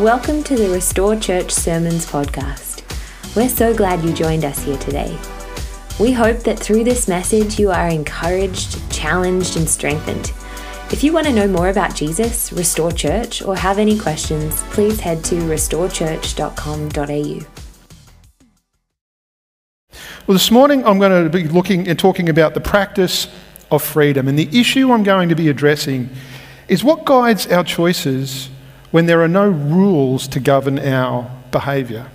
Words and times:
Welcome 0.00 0.42
to 0.44 0.56
the 0.56 0.70
Restore 0.70 1.14
Church 1.14 1.50
Sermons 1.50 2.06
podcast. 2.06 2.82
We're 3.36 3.50
so 3.50 3.76
glad 3.76 4.02
you 4.02 4.14
joined 4.14 4.46
us 4.46 4.62
here 4.62 4.78
today. 4.78 5.14
We 6.00 6.10
hope 6.10 6.38
that 6.44 6.58
through 6.58 6.84
this 6.84 7.06
message 7.06 7.58
you 7.58 7.70
are 7.70 7.88
encouraged, 7.88 8.90
challenged, 8.90 9.58
and 9.58 9.68
strengthened. 9.68 10.32
If 10.90 11.04
you 11.04 11.12
want 11.12 11.26
to 11.26 11.34
know 11.34 11.46
more 11.46 11.68
about 11.68 11.94
Jesus, 11.94 12.50
Restore 12.50 12.92
Church, 12.92 13.42
or 13.42 13.54
have 13.54 13.78
any 13.78 13.98
questions, 13.98 14.62
please 14.70 15.00
head 15.00 15.22
to 15.24 15.34
restorechurch.com.au. 15.34 17.46
Well, 20.26 20.34
this 20.34 20.50
morning 20.50 20.82
I'm 20.86 20.98
going 20.98 21.24
to 21.24 21.28
be 21.28 21.46
looking 21.46 21.86
and 21.86 21.98
talking 21.98 22.30
about 22.30 22.54
the 22.54 22.62
practice 22.62 23.28
of 23.70 23.82
freedom. 23.82 24.28
And 24.28 24.38
the 24.38 24.48
issue 24.58 24.92
I'm 24.92 25.02
going 25.02 25.28
to 25.28 25.34
be 25.34 25.50
addressing 25.50 26.08
is 26.68 26.82
what 26.82 27.04
guides 27.04 27.46
our 27.48 27.64
choices 27.64 28.48
when 28.90 29.06
there 29.06 29.22
are 29.22 29.28
no 29.28 29.48
rules 29.48 30.26
to 30.28 30.40
govern 30.40 30.78
our 30.78 31.30
behaviour. 31.50 32.08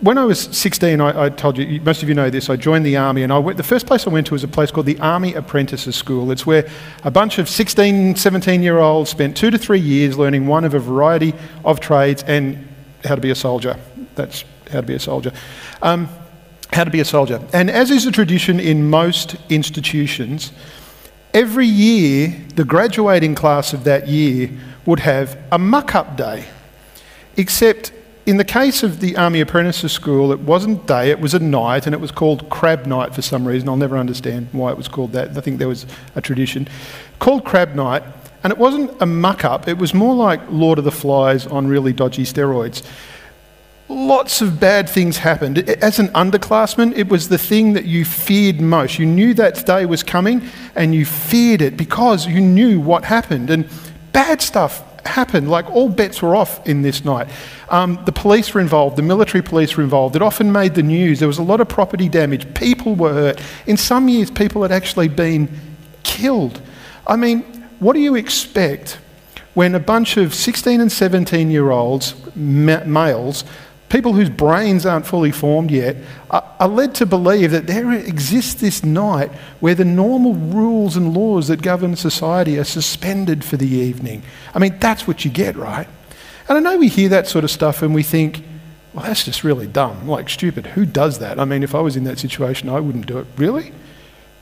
When 0.00 0.16
I 0.16 0.24
was 0.24 0.40
16, 0.40 1.00
I, 1.00 1.24
I, 1.24 1.28
told 1.28 1.58
you, 1.58 1.80
most 1.80 2.04
of 2.04 2.08
you 2.08 2.14
know 2.14 2.30
this, 2.30 2.48
I 2.48 2.54
joined 2.54 2.86
the 2.86 2.96
army 2.96 3.24
and 3.24 3.32
I 3.32 3.38
went, 3.38 3.56
the 3.56 3.64
first 3.64 3.84
place 3.84 4.06
I 4.06 4.10
went 4.10 4.28
to 4.28 4.34
was 4.34 4.44
a 4.44 4.48
place 4.48 4.70
called 4.70 4.86
the 4.86 4.98
Army 5.00 5.34
Apprentices 5.34 5.96
School. 5.96 6.30
It's 6.30 6.46
where 6.46 6.68
a 7.02 7.10
bunch 7.10 7.38
of 7.38 7.48
16, 7.48 8.14
17 8.14 8.62
year 8.62 8.78
olds 8.78 9.10
spent 9.10 9.36
two 9.36 9.50
to 9.50 9.58
three 9.58 9.80
years 9.80 10.16
learning 10.16 10.46
one 10.46 10.64
of 10.64 10.74
a 10.74 10.78
variety 10.78 11.34
of 11.64 11.80
trades 11.80 12.22
and 12.28 12.68
how 13.04 13.16
to 13.16 13.20
be 13.20 13.30
a 13.30 13.34
soldier. 13.34 13.76
That's 14.14 14.44
how 14.70 14.82
to 14.82 14.86
be 14.86 14.94
a 14.94 15.00
soldier. 15.00 15.32
Um, 15.82 16.08
how 16.72 16.84
to 16.84 16.90
be 16.90 17.00
a 17.00 17.04
soldier. 17.04 17.40
And 17.52 17.68
as 17.68 17.90
is 17.90 18.06
a 18.06 18.12
tradition 18.12 18.60
in 18.60 18.88
most 18.88 19.36
institutions, 19.48 20.52
every 21.34 21.66
year 21.66 22.36
the 22.54 22.64
graduating 22.64 23.34
class 23.34 23.72
of 23.72 23.84
that 23.84 24.06
year 24.06 24.50
would 24.88 25.00
have 25.00 25.38
a 25.52 25.58
muck 25.58 25.94
up 25.94 26.16
day. 26.16 26.46
Except 27.36 27.92
in 28.24 28.38
the 28.38 28.44
case 28.44 28.82
of 28.82 29.00
the 29.00 29.18
Army 29.18 29.42
Apprentices 29.42 29.92
School, 29.92 30.32
it 30.32 30.40
wasn't 30.40 30.86
day, 30.86 31.10
it 31.10 31.20
was 31.20 31.34
a 31.34 31.38
night, 31.38 31.84
and 31.84 31.94
it 31.94 32.00
was 32.00 32.10
called 32.10 32.48
Crab 32.48 32.86
Night 32.86 33.14
for 33.14 33.20
some 33.20 33.46
reason. 33.46 33.68
I'll 33.68 33.76
never 33.76 33.98
understand 33.98 34.48
why 34.52 34.70
it 34.70 34.78
was 34.78 34.88
called 34.88 35.12
that. 35.12 35.36
I 35.36 35.42
think 35.42 35.58
there 35.58 35.68
was 35.68 35.84
a 36.16 36.22
tradition. 36.22 36.68
Called 37.18 37.44
Crab 37.44 37.74
Night, 37.74 38.02
and 38.42 38.50
it 38.50 38.58
wasn't 38.58 38.90
a 39.02 39.04
muck 39.04 39.44
up, 39.44 39.68
it 39.68 39.76
was 39.76 39.92
more 39.92 40.14
like 40.14 40.40
Lord 40.48 40.78
of 40.78 40.86
the 40.86 40.90
Flies 40.90 41.46
on 41.46 41.66
really 41.66 41.92
dodgy 41.92 42.24
steroids 42.24 42.82
lots 43.90 44.42
of 44.42 44.60
bad 44.60 44.88
things 44.88 45.16
happened. 45.16 45.58
As 45.66 45.98
an 45.98 46.08
underclassman, 46.08 46.94
it 46.96 47.08
was 47.08 47.28
the 47.28 47.38
thing 47.38 47.72
that 47.72 47.86
you 47.86 48.04
feared 48.04 48.60
most. 48.60 48.98
You 48.98 49.06
knew 49.06 49.32
that 49.34 49.64
day 49.64 49.86
was 49.86 50.02
coming 50.02 50.46
and 50.74 50.94
you 50.94 51.06
feared 51.06 51.62
it 51.62 51.76
because 51.76 52.26
you 52.26 52.40
knew 52.40 52.80
what 52.80 53.04
happened. 53.04 53.48
And 53.48 53.66
bad 54.12 54.42
stuff 54.42 54.82
happened, 55.06 55.50
like 55.50 55.70
all 55.70 55.88
bets 55.88 56.22
were 56.22 56.36
off 56.36 56.66
in 56.66 56.82
this 56.82 57.04
night. 57.04 57.28
Um, 57.70 57.98
the 58.04 58.12
police 58.12 58.52
were 58.54 58.60
involved, 58.60 58.96
the 58.96 59.02
military 59.02 59.42
police 59.42 59.76
were 59.76 59.82
involved. 59.82 60.16
It 60.16 60.22
often 60.22 60.52
made 60.52 60.74
the 60.74 60.82
news. 60.82 61.18
There 61.18 61.28
was 61.28 61.38
a 61.38 61.42
lot 61.42 61.60
of 61.60 61.68
property 61.68 62.08
damage. 62.08 62.52
People 62.54 62.94
were 62.94 63.12
hurt. 63.12 63.40
In 63.66 63.76
some 63.76 64.08
years, 64.08 64.30
people 64.30 64.62
had 64.62 64.72
actually 64.72 65.08
been 65.08 65.48
killed. 66.02 66.60
I 67.06 67.16
mean, 67.16 67.42
what 67.80 67.94
do 67.94 68.00
you 68.00 68.14
expect 68.14 68.98
when 69.54 69.74
a 69.74 69.80
bunch 69.80 70.16
of 70.16 70.34
16 70.34 70.80
and 70.80 70.92
17 70.92 71.50
year 71.50 71.70
olds, 71.70 72.14
ma- 72.36 72.84
males, 72.84 73.44
people 73.88 74.12
whose 74.12 74.28
brains 74.28 74.84
aren't 74.84 75.06
fully 75.06 75.32
formed 75.32 75.70
yet, 75.70 75.96
are, 76.30 76.44
are, 76.60 76.68
led 76.68 76.94
to 76.96 77.06
believe 77.06 77.50
that 77.50 77.66
there 77.66 77.92
exists 77.92 78.54
this 78.54 78.84
night 78.84 79.30
where 79.60 79.74
the 79.74 79.84
normal 79.84 80.34
rules 80.34 80.96
and 80.96 81.14
laws 81.14 81.48
that 81.48 81.62
govern 81.62 81.96
society 81.96 82.58
are 82.58 82.64
suspended 82.64 83.44
for 83.44 83.56
the 83.56 83.68
evening. 83.68 84.22
I 84.54 84.58
mean, 84.58 84.78
that's 84.78 85.06
what 85.06 85.24
you 85.24 85.30
get, 85.30 85.56
right? 85.56 85.88
And 86.48 86.58
I 86.58 86.60
know 86.60 86.78
we 86.78 86.88
hear 86.88 87.08
that 87.10 87.26
sort 87.26 87.44
of 87.44 87.50
stuff 87.50 87.82
and 87.82 87.94
we 87.94 88.02
think, 88.02 88.42
well, 88.92 89.04
that's 89.04 89.24
just 89.24 89.44
really 89.44 89.66
dumb, 89.66 90.08
like 90.08 90.28
stupid. 90.28 90.66
Who 90.66 90.84
does 90.84 91.18
that? 91.18 91.38
I 91.38 91.44
mean, 91.44 91.62
if 91.62 91.74
I 91.74 91.80
was 91.80 91.96
in 91.96 92.04
that 92.04 92.18
situation, 92.18 92.68
I 92.68 92.80
wouldn't 92.80 93.06
do 93.06 93.18
it. 93.18 93.26
Really? 93.36 93.72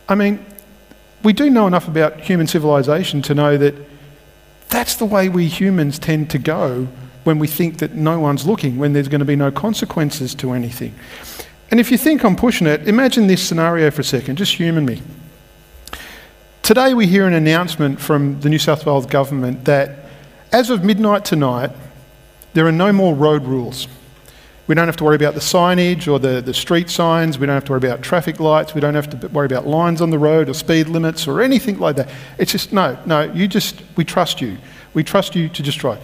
I 0.08 0.14
mean, 0.14 0.44
we 1.22 1.32
do 1.32 1.50
know 1.50 1.66
enough 1.66 1.88
about 1.88 2.20
human 2.20 2.46
civilization 2.46 3.22
to 3.22 3.34
know 3.34 3.56
that 3.56 3.74
that's 4.68 4.96
the 4.96 5.04
way 5.04 5.28
we 5.28 5.46
humans 5.46 5.98
tend 5.98 6.30
to 6.30 6.38
go 6.38 6.88
when 7.24 7.38
we 7.38 7.46
think 7.46 7.78
that 7.78 7.94
no 7.94 8.20
one's 8.20 8.46
looking, 8.46 8.78
when 8.78 8.92
there's 8.92 9.08
going 9.08 9.20
to 9.20 9.24
be 9.24 9.36
no 9.36 9.50
consequences 9.50 10.34
to 10.36 10.52
anything. 10.52 10.94
And 11.70 11.80
if 11.80 11.90
you 11.90 11.98
think 11.98 12.24
I'm 12.24 12.36
pushing 12.36 12.66
it, 12.66 12.86
imagine 12.88 13.26
this 13.26 13.42
scenario 13.46 13.90
for 13.90 14.02
a 14.02 14.04
second, 14.04 14.36
just 14.36 14.54
humour 14.54 14.80
me. 14.80 15.02
Today 16.62 16.94
we 16.94 17.06
hear 17.06 17.26
an 17.26 17.34
announcement 17.34 18.00
from 18.00 18.40
the 18.40 18.48
New 18.48 18.58
South 18.58 18.86
Wales 18.86 19.06
government 19.06 19.64
that 19.64 20.06
as 20.52 20.70
of 20.70 20.84
midnight 20.84 21.24
tonight, 21.24 21.70
there 22.54 22.66
are 22.66 22.72
no 22.72 22.92
more 22.92 23.14
road 23.14 23.44
rules. 23.44 23.88
We 24.66 24.74
don't 24.74 24.88
have 24.88 24.96
to 24.96 25.04
worry 25.04 25.16
about 25.16 25.34
the 25.34 25.40
signage 25.40 26.10
or 26.10 26.18
the, 26.18 26.40
the 26.40 26.52
street 26.52 26.90
signs. 26.90 27.38
We 27.38 27.46
don't 27.46 27.54
have 27.54 27.64
to 27.66 27.72
worry 27.72 27.78
about 27.78 28.02
traffic 28.02 28.40
lights. 28.40 28.74
We 28.74 28.80
don't 28.80 28.94
have 28.94 29.08
to 29.10 29.28
worry 29.28 29.46
about 29.46 29.66
lines 29.66 30.00
on 30.00 30.10
the 30.10 30.18
road 30.18 30.48
or 30.48 30.54
speed 30.54 30.88
limits 30.88 31.28
or 31.28 31.40
anything 31.40 31.78
like 31.78 31.96
that. 31.96 32.08
It's 32.38 32.50
just, 32.50 32.72
no, 32.72 32.98
no, 33.06 33.22
you 33.32 33.46
just, 33.46 33.82
we 33.96 34.04
trust 34.04 34.40
you. 34.40 34.58
We 34.92 35.04
trust 35.04 35.36
you 35.36 35.48
to 35.48 35.62
just 35.62 35.78
drive. 35.78 36.00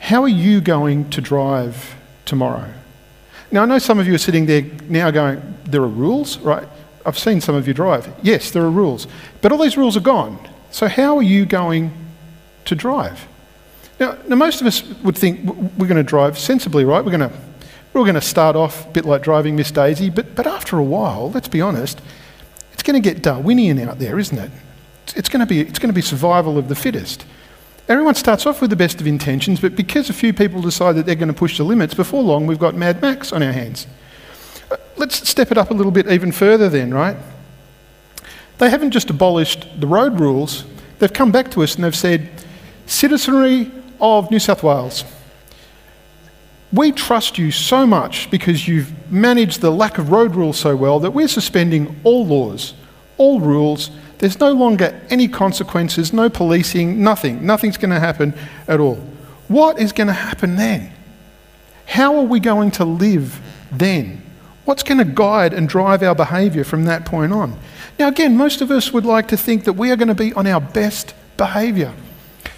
How 0.00 0.22
are 0.22 0.28
you 0.28 0.60
going 0.60 1.08
to 1.10 1.20
drive 1.20 1.94
tomorrow? 2.24 2.72
Now, 3.52 3.62
I 3.62 3.66
know 3.66 3.78
some 3.78 4.00
of 4.00 4.08
you 4.08 4.14
are 4.14 4.18
sitting 4.18 4.46
there 4.46 4.62
now 4.88 5.10
going, 5.10 5.40
There 5.64 5.82
are 5.82 5.88
rules, 5.88 6.38
right? 6.38 6.66
I've 7.04 7.18
seen 7.18 7.40
some 7.40 7.54
of 7.54 7.68
you 7.68 7.74
drive. 7.74 8.12
Yes, 8.22 8.50
there 8.50 8.62
are 8.62 8.70
rules. 8.70 9.06
But 9.40 9.52
all 9.52 9.58
these 9.58 9.76
rules 9.76 9.96
are 9.96 10.00
gone. 10.00 10.38
So, 10.70 10.88
how 10.88 11.18
are 11.18 11.22
you 11.22 11.44
going 11.44 11.92
to 12.64 12.74
drive? 12.74 13.28
Now, 14.00 14.16
now 14.26 14.36
most 14.36 14.60
of 14.60 14.66
us 14.66 14.82
would 15.02 15.16
think 15.16 15.44
we're 15.76 15.86
going 15.86 15.96
to 15.96 16.02
drive 16.02 16.38
sensibly, 16.38 16.84
right? 16.84 17.04
We're 17.04 17.16
going 17.16 17.30
to, 17.30 17.36
we're 17.92 18.00
all 18.00 18.04
going 18.04 18.14
to 18.14 18.20
start 18.20 18.56
off 18.56 18.86
a 18.86 18.90
bit 18.90 19.04
like 19.04 19.22
driving 19.22 19.56
Miss 19.56 19.70
Daisy, 19.70 20.08
but, 20.08 20.34
but 20.34 20.46
after 20.46 20.78
a 20.78 20.82
while, 20.82 21.30
let's 21.30 21.48
be 21.48 21.60
honest, 21.60 22.00
it's 22.72 22.82
going 22.82 23.00
to 23.00 23.06
get 23.06 23.22
Darwinian 23.22 23.78
out 23.78 23.98
there, 23.98 24.18
isn't 24.18 24.38
it? 24.38 24.50
It's 25.14 25.28
going 25.28 25.40
to 25.40 25.46
be, 25.46 25.60
it's 25.60 25.78
going 25.78 25.90
to 25.90 25.94
be 25.94 26.00
survival 26.00 26.56
of 26.56 26.68
the 26.68 26.74
fittest. 26.74 27.26
Everyone 27.88 28.14
starts 28.14 28.46
off 28.46 28.60
with 28.60 28.70
the 28.70 28.76
best 28.76 29.00
of 29.00 29.06
intentions, 29.06 29.60
but 29.60 29.76
because 29.76 30.08
a 30.08 30.12
few 30.12 30.32
people 30.32 30.62
decide 30.62 30.94
that 30.94 31.04
they're 31.04 31.14
going 31.14 31.28
to 31.28 31.34
push 31.34 31.58
the 31.58 31.64
limits, 31.64 31.94
before 31.94 32.22
long 32.22 32.46
we've 32.46 32.58
got 32.58 32.74
Mad 32.74 33.02
Max 33.02 33.32
on 33.32 33.42
our 33.42 33.52
hands. 33.52 33.86
Uh, 34.70 34.76
let's 34.96 35.28
step 35.28 35.50
it 35.50 35.58
up 35.58 35.70
a 35.70 35.74
little 35.74 35.92
bit 35.92 36.10
even 36.10 36.32
further 36.32 36.68
then, 36.68 36.94
right? 36.94 37.16
They 38.58 38.70
haven't 38.70 38.92
just 38.92 39.10
abolished 39.10 39.66
the 39.80 39.86
road 39.86 40.18
rules, 40.20 40.64
they've 40.98 41.12
come 41.12 41.32
back 41.32 41.50
to 41.50 41.62
us 41.62 41.74
and 41.74 41.84
they've 41.84 41.94
said, 41.94 42.30
citizenry 42.86 43.70
of 44.00 44.30
New 44.30 44.38
South 44.38 44.62
Wales, 44.62 45.04
we 46.72 46.90
trust 46.90 47.36
you 47.36 47.50
so 47.50 47.86
much 47.86 48.30
because 48.30 48.66
you've 48.66 48.90
managed 49.12 49.60
the 49.60 49.70
lack 49.70 49.98
of 49.98 50.10
road 50.10 50.34
rules 50.34 50.58
so 50.58 50.74
well 50.74 51.00
that 51.00 51.10
we're 51.10 51.28
suspending 51.28 52.00
all 52.02 52.26
laws, 52.26 52.74
all 53.18 53.40
rules, 53.40 53.90
there's 54.18 54.40
no 54.40 54.52
longer 54.52 54.98
any 55.10 55.28
consequences, 55.28 56.12
no 56.12 56.30
policing, 56.30 57.02
nothing. 57.02 57.44
Nothing's 57.44 57.76
going 57.76 57.90
to 57.90 58.00
happen 58.00 58.34
at 58.68 58.80
all. 58.80 58.96
What 59.48 59.78
is 59.78 59.92
going 59.92 60.06
to 60.06 60.12
happen 60.12 60.56
then? 60.56 60.92
How 61.86 62.16
are 62.16 62.22
we 62.24 62.40
going 62.40 62.70
to 62.72 62.84
live 62.84 63.40
then? 63.70 64.22
What's 64.64 64.84
going 64.84 64.98
to 64.98 65.04
guide 65.04 65.52
and 65.52 65.68
drive 65.68 66.02
our 66.02 66.14
behaviour 66.14 66.64
from 66.64 66.84
that 66.84 67.04
point 67.04 67.32
on? 67.32 67.58
Now, 67.98 68.08
again, 68.08 68.36
most 68.36 68.60
of 68.62 68.70
us 68.70 68.92
would 68.92 69.04
like 69.04 69.28
to 69.28 69.36
think 69.36 69.64
that 69.64 69.74
we 69.74 69.90
are 69.90 69.96
going 69.96 70.08
to 70.08 70.14
be 70.14 70.32
on 70.34 70.46
our 70.46 70.60
best 70.60 71.14
behaviour, 71.36 71.92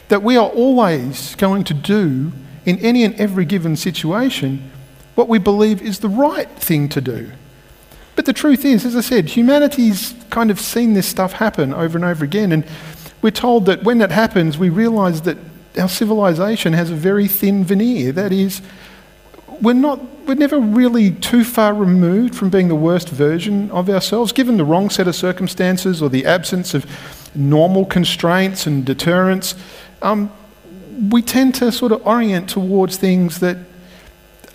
that 0.09 0.23
we 0.23 0.37
are 0.37 0.51
always 0.51 1.35
going 1.37 1.65
to 1.65 1.75
do 1.75 2.31
in 2.65 2.79
any 2.79 3.05
and 3.05 3.15
every 3.17 3.45
given 3.45 3.77
situation 3.77 4.71
what 5.15 5.29
we 5.29 5.39
believe 5.39 5.81
is 5.81 6.01
the 6.01 6.09
right 6.09 6.51
thing 6.51 6.89
to 6.91 7.01
do. 7.01 7.31
But 8.17 8.27
the 8.27 8.33
truth 8.33 8.65
is, 8.65 8.85
as 8.85 8.97
I 8.97 9.01
said, 9.01 9.29
humanity's 9.31 10.15
kind 10.31 10.51
of 10.51 10.61
seen 10.61 10.95
this 10.95 11.07
stuff 11.07 11.33
happen 11.33 11.75
over 11.75 11.97
and 11.99 12.05
over 12.05 12.25
again. 12.25 12.53
And 12.53 12.65
we're 13.23 13.31
told 13.31 13.67
that 13.67 13.83
when 13.83 13.99
that 13.99 14.11
happens, 14.11 14.59
we 14.59 14.69
realize 14.69 15.23
that 15.23 15.37
our 15.79 15.89
civilization 15.89 16.73
has 16.73 16.91
a 16.91 16.95
very 16.95 17.27
thin 17.27 17.65
veneer. 17.65 18.13
That 18.13 18.33
is, 18.33 18.63
we're, 19.61 19.73
not, 19.73 20.01
we're 20.27 20.35
never 20.35 20.61
really 20.61 21.11
too 21.11 21.43
far 21.43 21.75
removed 21.75 22.37
from 22.37 22.51
being 22.51 22.69
the 22.69 22.77
worst 22.77 23.09
version 23.09 23.71
of 23.73 23.91
ourselves, 23.91 24.33
given 24.33 24.57
the 24.57 24.65
wrong 24.65 24.91
set 24.91 25.09
of 25.09 25.17
circumstances 25.17 26.01
or 26.01 26.09
the 26.09 26.27
absence 26.27 26.75
of 26.75 26.87
normal 27.35 27.85
constraints 27.85 28.67
and 28.67 28.85
deterrence. 28.85 29.57
Um, 30.03 30.31
we 31.11 31.23
tend 31.23 31.55
to 31.57 31.73
sort 31.73 31.93
of 31.93 32.07
orient 32.07 32.49
towards 32.49 32.97
things 32.97 33.41
that 33.41 33.57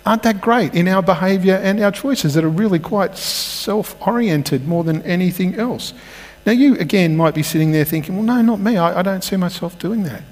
aren't 0.06 0.22
that 0.22 0.40
great 0.40 0.74
in 0.74 0.88
our 0.88 1.02
behaviour 1.02 1.56
and 1.56 1.80
our 1.80 1.92
choices 1.92 2.34
that 2.34 2.44
are 2.44 2.48
really 2.48 2.78
quite 2.78 3.16
self 3.16 3.96
oriented 4.06 4.66
more 4.66 4.84
than 4.84 5.02
anything 5.02 5.54
else. 5.54 5.92
Now, 6.46 6.52
you 6.52 6.76
again 6.76 7.16
might 7.16 7.34
be 7.34 7.42
sitting 7.42 7.72
there 7.72 7.84
thinking, 7.84 8.16
well, 8.16 8.24
no, 8.24 8.40
not 8.40 8.60
me. 8.60 8.76
I, 8.76 9.00
I 9.00 9.02
don't 9.02 9.22
see 9.22 9.36
myself 9.36 9.78
doing 9.78 10.04
that. 10.04 10.22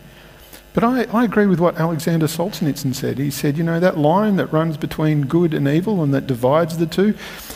But 0.74 0.84
I, 0.84 1.04
I, 1.04 1.24
agree 1.24 1.46
with 1.46 1.58
what 1.58 1.76
Alexander 1.76 2.26
Solzhenitsyn 2.26 2.94
said. 2.94 3.18
He 3.18 3.30
said, 3.30 3.58
you 3.58 3.64
know, 3.64 3.80
that 3.80 3.98
line 3.98 4.36
that 4.36 4.46
runs 4.52 4.76
between 4.76 5.22
good 5.22 5.52
and 5.52 5.66
evil 5.66 6.02
and 6.04 6.14
that 6.14 6.26
divides 6.26 6.78
the 6.78 6.86
two, 6.86 7.14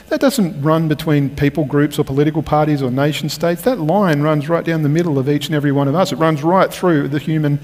that 0.08 0.20
doesn't 0.20 0.60
run 0.60 0.88
between 0.88 1.36
people 1.36 1.64
groups 1.64 1.98
or 1.98 2.04
political 2.04 2.42
parties 2.42 2.82
or 2.82 2.90
nation 2.90 3.28
states. 3.28 3.62
That 3.62 3.78
line 3.78 4.22
runs 4.22 4.48
right 4.48 4.64
down 4.64 4.82
the 4.82 4.88
middle 4.88 5.18
of 5.18 5.28
each 5.28 5.46
and 5.46 5.54
every 5.54 5.72
one 5.72 5.88
of 5.88 5.94
us. 5.94 6.10
It 6.10 6.16
runs 6.16 6.42
right 6.42 6.72
through 6.72 7.08
the 7.08 7.18
human 7.18 7.60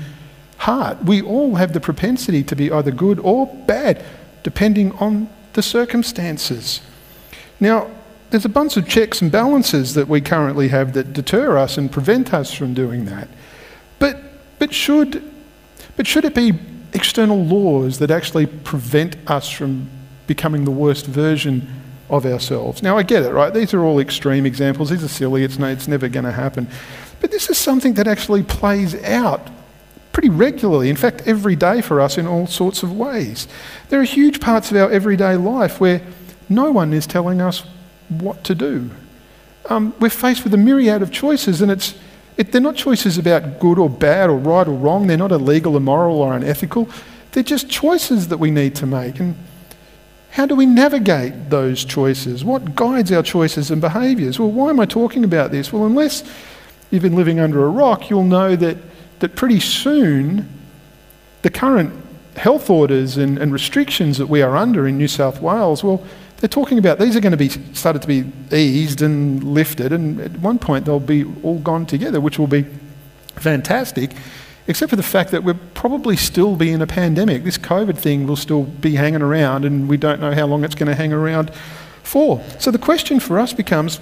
heart. 0.59 1.05
We 1.05 1.23
all 1.23 1.55
have 1.55 1.73
the 1.73 1.81
propensity 1.81 2.43
to 2.45 2.57
be 2.57 2.71
either 2.71 2.91
good 2.91 3.19
or 3.21 3.47
bad, 3.47 4.05
depending 4.43 4.93
on 4.93 5.29
the 5.55 5.63
circumstances. 5.63 6.81
Now, 7.61 7.91
there's 8.31 8.45
a 8.45 8.51
bunch 8.51 8.77
of 8.77 8.87
checks 8.87 9.23
and 9.23 9.33
balances 9.33 9.95
that 9.95 10.09
we 10.09 10.21
currently 10.21 10.69
have 10.69 10.93
that 10.93 11.13
deter 11.13 11.57
us 11.57 11.79
and 11.79 11.91
prevent 11.91 12.35
us 12.35 12.53
from 12.53 12.75
doing 12.75 13.07
that. 13.07 13.29
But, 13.99 14.19
but, 14.59 14.75
should, 14.75 15.23
but 15.97 16.07
should 16.07 16.25
it 16.25 16.35
be 16.35 16.53
external 16.93 17.43
laws 17.43 17.99
that 18.01 18.11
actually 18.11 18.47
prevent 18.47 19.17
us 19.31 19.49
from 19.49 19.89
becoming 20.27 20.65
the 20.65 20.71
worst 20.71 21.07
version 21.07 21.67
of 22.11 22.27
ourselves? 22.27 22.83
Now, 22.83 22.99
I 22.99 23.03
get 23.03 23.23
it, 23.23 23.31
right? 23.31 23.55
These 23.55 23.73
are 23.73 23.83
all 23.83 23.99
extreme 23.99 24.45
examples. 24.45 24.91
These 24.91 25.05
are 25.05 25.09
silly. 25.09 25.43
It's, 25.43 25.59
no, 25.59 25.69
it's 25.69 25.89
never 25.89 26.09
going 26.09 26.27
to 26.27 26.33
happen. 26.33 26.69
But 27.21 27.31
this 27.31 27.49
is 27.49 27.57
something 27.57 27.95
that 27.95 28.07
actually 28.07 28.43
plays 28.43 28.95
out 29.05 29.49
pretty 30.19 30.31
regularly, 30.31 30.91
in 30.91 30.97
fact, 30.97 31.23
every 31.27 31.55
day 31.55 31.81
for 31.81 32.01
us 32.01 32.19
in 32.19 32.27
all 32.27 32.45
sorts 32.45 32.83
of 32.83 32.91
ways. 32.91 33.47
There 33.89 34.01
are 34.01 34.03
huge 34.03 34.41
parts 34.41 34.69
of 34.69 34.77
our 34.77 34.91
everyday 34.91 35.37
life 35.37 35.79
where 35.79 36.03
no 36.49 36.73
one 36.73 36.93
is 36.93 37.07
telling 37.07 37.41
us 37.41 37.63
what 38.09 38.43
to 38.43 38.57
do. 38.57 38.91
Um, 39.71 39.95
we're 40.01 40.11
faced 40.11 40.43
with 40.43 40.53
a 40.55 40.57
myriad 40.57 41.03
of 41.03 41.13
choices, 41.13 41.63
and 41.63 41.71
it's, 41.71 41.95
it, 42.37 42.51
they're 42.51 42.61
not 42.61 42.75
choices 42.75 43.17
about 43.17 43.61
good 43.61 43.79
or 43.79 43.89
bad 43.89 44.29
or 44.29 44.37
right 44.37 44.67
or 44.67 44.73
wrong. 44.73 45.07
They're 45.07 45.17
not 45.17 45.31
illegal, 45.31 45.77
immoral, 45.77 46.21
or 46.21 46.35
unethical. 46.35 46.89
They're 47.31 47.45
just 47.45 47.71
choices 47.71 48.27
that 48.27 48.39
we 48.39 48.51
need 48.51 48.75
to 48.75 48.87
make. 48.87 49.21
And 49.21 49.37
how 50.31 50.47
do 50.47 50.57
we 50.57 50.67
navigate 50.67 51.49
those 51.49 51.85
choices? 51.85 52.45
What 52.45 52.75
guides 52.75 53.13
our 53.13 53.23
choices 53.23 53.71
and 53.71 53.81
behaviours? 53.81 54.41
Well, 54.41 54.51
why 54.51 54.71
am 54.71 54.81
I 54.81 54.87
talking 54.87 55.23
about 55.23 55.53
this? 55.53 55.73
Well, 55.73 55.87
unless 55.87 56.25
you've 56.91 57.05
been 57.05 57.15
living 57.15 57.39
under 57.39 57.65
a 57.65 57.69
rock, 57.69 58.11
you'll 58.11 58.25
know 58.25 58.57
that, 58.57 58.79
that 59.21 59.37
pretty 59.37 59.61
soon 59.61 60.49
the 61.43 61.51
current 61.51 61.93
health 62.37 62.71
orders 62.71 63.17
and, 63.17 63.39
and 63.39 63.53
restrictions 63.53 64.19
that 64.19 64.27
we 64.27 64.43
are 64.43 64.57
under 64.57 64.87
in 64.87 64.97
New 64.97 65.09
South 65.09 65.41
Wales, 65.41 65.83
well, 65.83 66.05
they're 66.39 66.49
talking 66.49 66.79
about 66.79 66.99
these 66.99 67.17
are 67.17 67.21
going 67.21 67.33
to 67.33 67.37
be 67.37 67.49
started 67.49 68.01
to 68.03 68.09
be 68.09 68.25
eased 68.57 69.03
and 69.03 69.43
lifted, 69.43 69.93
and 69.93 70.21
at 70.21 70.39
one 70.39 70.59
point 70.59 70.85
they'll 70.85 71.01
be 71.01 71.25
all 71.43 71.59
gone 71.59 71.85
together, 71.85 72.21
which 72.21 72.39
will 72.39 72.47
be 72.47 72.65
fantastic, 73.35 74.13
except 74.69 74.91
for 74.91 74.97
the 74.97 75.03
fact 75.03 75.33
that 75.33 75.43
we'll 75.43 75.59
probably 75.75 76.17
still 76.17 76.55
be 76.55 76.71
in 76.71 76.81
a 76.81 76.87
pandemic. 76.87 77.43
This 77.43 77.59
COVID 77.59 77.99
thing 77.99 78.27
will 78.27 78.37
still 78.37 78.63
be 78.63 78.95
hanging 78.95 79.23
around, 79.23 79.65
and 79.65 79.89
we 79.89 79.97
don't 79.97 80.21
know 80.21 80.33
how 80.33 80.47
long 80.47 80.63
it's 80.63 80.77
going 80.77 80.89
to 80.89 80.95
hang 80.95 81.13
around 81.13 81.53
for. 82.05 82.43
So 82.61 82.71
the 82.71 82.79
question 82.79 83.19
for 83.19 83.41
us 83.41 83.53
becomes 83.53 84.01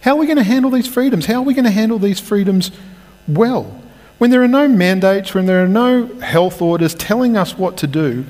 how 0.00 0.12
are 0.12 0.18
we 0.18 0.26
going 0.26 0.38
to 0.38 0.42
handle 0.42 0.70
these 0.70 0.86
freedoms? 0.86 1.26
How 1.26 1.34
are 1.34 1.42
we 1.42 1.52
going 1.52 1.66
to 1.66 1.70
handle 1.70 1.98
these 1.98 2.18
freedoms 2.18 2.70
well? 3.28 3.82
When 4.20 4.30
there 4.30 4.42
are 4.42 4.48
no 4.48 4.68
mandates, 4.68 5.34
when 5.34 5.46
there 5.46 5.64
are 5.64 5.68
no 5.68 6.06
health 6.20 6.60
orders 6.60 6.94
telling 6.94 7.36
us 7.36 7.56
what 7.56 7.78
to 7.78 7.86
do, 7.86 8.26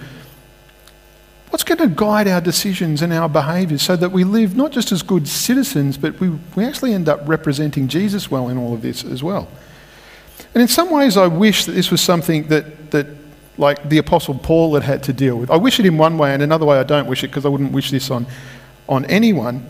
What's 1.50 1.64
going 1.64 1.78
to 1.78 1.88
guide 1.88 2.28
our 2.28 2.40
decisions 2.40 3.02
and 3.02 3.12
our 3.12 3.28
behaviours 3.28 3.82
so 3.82 3.96
that 3.96 4.12
we 4.12 4.22
live 4.22 4.56
not 4.56 4.70
just 4.70 4.92
as 4.92 5.02
good 5.02 5.26
citizens, 5.26 5.98
but 5.98 6.18
we, 6.20 6.30
we 6.54 6.64
actually 6.64 6.94
end 6.94 7.08
up 7.08 7.20
representing 7.28 7.88
Jesus 7.88 8.30
well 8.30 8.48
in 8.48 8.56
all 8.56 8.72
of 8.72 8.82
this 8.82 9.04
as 9.04 9.20
well? 9.24 9.48
And 10.54 10.62
in 10.62 10.68
some 10.68 10.90
ways, 10.90 11.16
I 11.16 11.26
wish 11.26 11.64
that 11.64 11.72
this 11.72 11.90
was 11.90 12.00
something 12.00 12.46
that, 12.46 12.92
that 12.92 13.08
like 13.58 13.88
the 13.88 13.98
Apostle 13.98 14.36
Paul 14.36 14.74
had 14.74 14.84
had 14.84 15.02
to 15.04 15.12
deal 15.12 15.36
with. 15.36 15.50
I 15.50 15.56
wish 15.56 15.80
it 15.80 15.86
in 15.86 15.98
one 15.98 16.18
way, 16.18 16.32
and 16.32 16.40
another 16.40 16.64
way 16.64 16.78
I 16.78 16.84
don't 16.84 17.08
wish 17.08 17.24
it 17.24 17.28
because 17.28 17.44
I 17.44 17.48
wouldn't 17.48 17.72
wish 17.72 17.90
this 17.90 18.12
on, 18.12 18.26
on 18.88 19.04
anyone. 19.06 19.66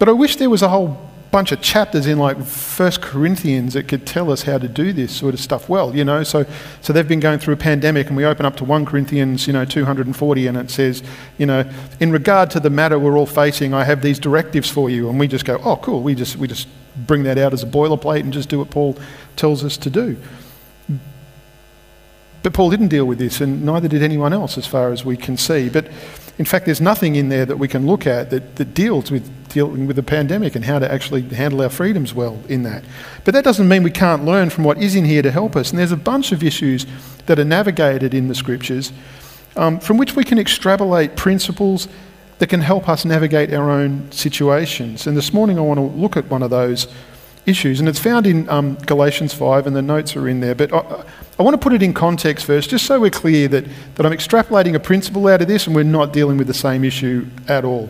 But 0.00 0.08
I 0.08 0.12
wish 0.12 0.36
there 0.36 0.50
was 0.50 0.62
a 0.62 0.68
whole 0.68 1.08
bunch 1.30 1.52
of 1.52 1.60
chapters 1.60 2.06
in 2.06 2.18
like 2.18 2.42
First 2.42 3.02
Corinthians 3.02 3.74
that 3.74 3.88
could 3.88 4.06
tell 4.06 4.30
us 4.30 4.42
how 4.42 4.58
to 4.58 4.68
do 4.68 4.92
this 4.92 5.14
sort 5.14 5.34
of 5.34 5.40
stuff 5.40 5.68
well, 5.68 5.94
you 5.94 6.04
know. 6.04 6.22
So, 6.22 6.46
so 6.80 6.92
they've 6.92 7.06
been 7.06 7.20
going 7.20 7.38
through 7.38 7.54
a 7.54 7.58
pandemic, 7.58 8.08
and 8.08 8.16
we 8.16 8.24
open 8.24 8.46
up 8.46 8.56
to 8.56 8.64
1 8.64 8.86
Corinthians, 8.86 9.46
you 9.46 9.52
know, 9.52 9.64
240, 9.64 10.46
and 10.46 10.56
it 10.56 10.70
says, 10.70 11.02
you 11.38 11.46
know, 11.46 11.68
in 12.00 12.12
regard 12.12 12.50
to 12.52 12.60
the 12.60 12.70
matter 12.70 12.98
we're 12.98 13.18
all 13.18 13.26
facing, 13.26 13.74
I 13.74 13.84
have 13.84 14.02
these 14.02 14.18
directives 14.18 14.70
for 14.70 14.88
you, 14.88 15.08
and 15.08 15.18
we 15.18 15.28
just 15.28 15.44
go, 15.44 15.60
oh, 15.64 15.76
cool. 15.76 16.02
We 16.02 16.14
just 16.14 16.36
we 16.36 16.48
just 16.48 16.68
bring 17.06 17.24
that 17.24 17.38
out 17.38 17.52
as 17.52 17.62
a 17.62 17.66
boilerplate 17.66 18.20
and 18.20 18.32
just 18.32 18.48
do 18.48 18.58
what 18.58 18.70
Paul 18.70 18.98
tells 19.36 19.64
us 19.64 19.76
to 19.78 19.90
do. 19.90 20.16
But 22.46 22.52
Paul 22.54 22.70
didn't 22.70 22.88
deal 22.94 23.06
with 23.06 23.18
this, 23.18 23.40
and 23.40 23.64
neither 23.64 23.88
did 23.88 24.04
anyone 24.04 24.32
else, 24.32 24.56
as 24.56 24.68
far 24.68 24.92
as 24.92 25.04
we 25.04 25.16
can 25.16 25.36
see. 25.36 25.68
But 25.68 25.88
in 26.38 26.44
fact, 26.44 26.64
there's 26.64 26.80
nothing 26.80 27.16
in 27.16 27.28
there 27.28 27.44
that 27.44 27.56
we 27.56 27.66
can 27.66 27.88
look 27.88 28.06
at 28.06 28.30
that, 28.30 28.54
that 28.54 28.72
deals 28.72 29.10
with 29.10 29.48
dealing 29.48 29.88
with 29.88 29.96
the 29.96 30.04
pandemic 30.04 30.54
and 30.54 30.64
how 30.64 30.78
to 30.78 30.88
actually 30.88 31.22
handle 31.22 31.60
our 31.60 31.68
freedoms 31.68 32.14
well 32.14 32.38
in 32.48 32.62
that. 32.62 32.84
But 33.24 33.34
that 33.34 33.42
doesn't 33.42 33.66
mean 33.66 33.82
we 33.82 33.90
can't 33.90 34.24
learn 34.24 34.50
from 34.50 34.62
what 34.62 34.78
is 34.78 34.94
in 34.94 35.04
here 35.04 35.22
to 35.22 35.32
help 35.32 35.56
us. 35.56 35.70
And 35.70 35.78
there's 35.80 35.90
a 35.90 35.96
bunch 35.96 36.30
of 36.30 36.44
issues 36.44 36.86
that 37.26 37.40
are 37.40 37.44
navigated 37.44 38.14
in 38.14 38.28
the 38.28 38.34
scriptures 38.36 38.92
um, 39.56 39.80
from 39.80 39.98
which 39.98 40.14
we 40.14 40.22
can 40.22 40.38
extrapolate 40.38 41.16
principles 41.16 41.88
that 42.38 42.46
can 42.48 42.60
help 42.60 42.88
us 42.88 43.04
navigate 43.04 43.52
our 43.52 43.72
own 43.72 44.12
situations. 44.12 45.08
And 45.08 45.16
this 45.16 45.32
morning 45.32 45.58
I 45.58 45.62
want 45.62 45.78
to 45.78 45.98
look 45.98 46.16
at 46.16 46.26
one 46.26 46.44
of 46.44 46.50
those 46.50 46.86
issues, 47.46 47.78
and 47.80 47.88
it's 47.88 47.98
found 47.98 48.26
in 48.26 48.48
um, 48.48 48.74
Galatians 48.86 49.32
5, 49.32 49.66
and 49.66 49.74
the 49.74 49.82
notes 49.82 50.16
are 50.16 50.28
in 50.28 50.40
there. 50.40 50.54
But 50.54 50.72
I, 50.72 51.04
I, 51.38 51.42
want 51.42 51.54
to 51.54 51.58
put 51.58 51.72
it 51.72 51.82
in 51.82 51.94
context 51.94 52.44
first, 52.44 52.70
just 52.70 52.86
so 52.86 53.00
we're 53.00 53.10
clear 53.10 53.48
that, 53.48 53.64
that 53.94 54.04
I'm 54.04 54.12
extrapolating 54.12 54.74
a 54.74 54.80
principle 54.80 55.28
out 55.28 55.40
of 55.40 55.48
this 55.48 55.66
and 55.66 55.74
we're 55.74 55.84
not 55.84 56.12
dealing 56.12 56.36
with 56.36 56.48
the 56.48 56.54
same 56.54 56.84
issue 56.84 57.26
at 57.48 57.64
all. 57.64 57.88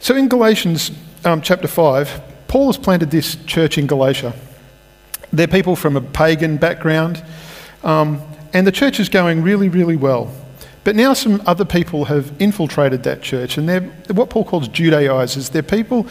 So 0.00 0.16
in 0.16 0.28
Galatians 0.28 0.90
um, 1.24 1.40
chapter 1.40 1.68
5, 1.68 2.20
Paul 2.48 2.66
has 2.66 2.78
planted 2.78 3.10
this 3.10 3.36
church 3.46 3.78
in 3.78 3.86
Galatia. 3.86 4.34
They're 5.32 5.46
people 5.46 5.76
from 5.76 5.96
a 5.96 6.00
pagan 6.00 6.56
background, 6.56 7.22
um, 7.84 8.20
and 8.52 8.66
the 8.66 8.72
church 8.72 8.98
is 8.98 9.08
going 9.08 9.42
really, 9.42 9.68
really 9.68 9.96
well. 9.96 10.34
But 10.82 10.96
now 10.96 11.12
some 11.12 11.42
other 11.46 11.64
people 11.64 12.06
have 12.06 12.32
infiltrated 12.40 13.02
that 13.04 13.22
church, 13.22 13.58
and 13.58 13.68
they're 13.68 13.82
what 14.12 14.30
Paul 14.30 14.44
calls 14.44 14.66
Judaizers. 14.66 15.50
They're 15.50 15.62
people 15.62 16.06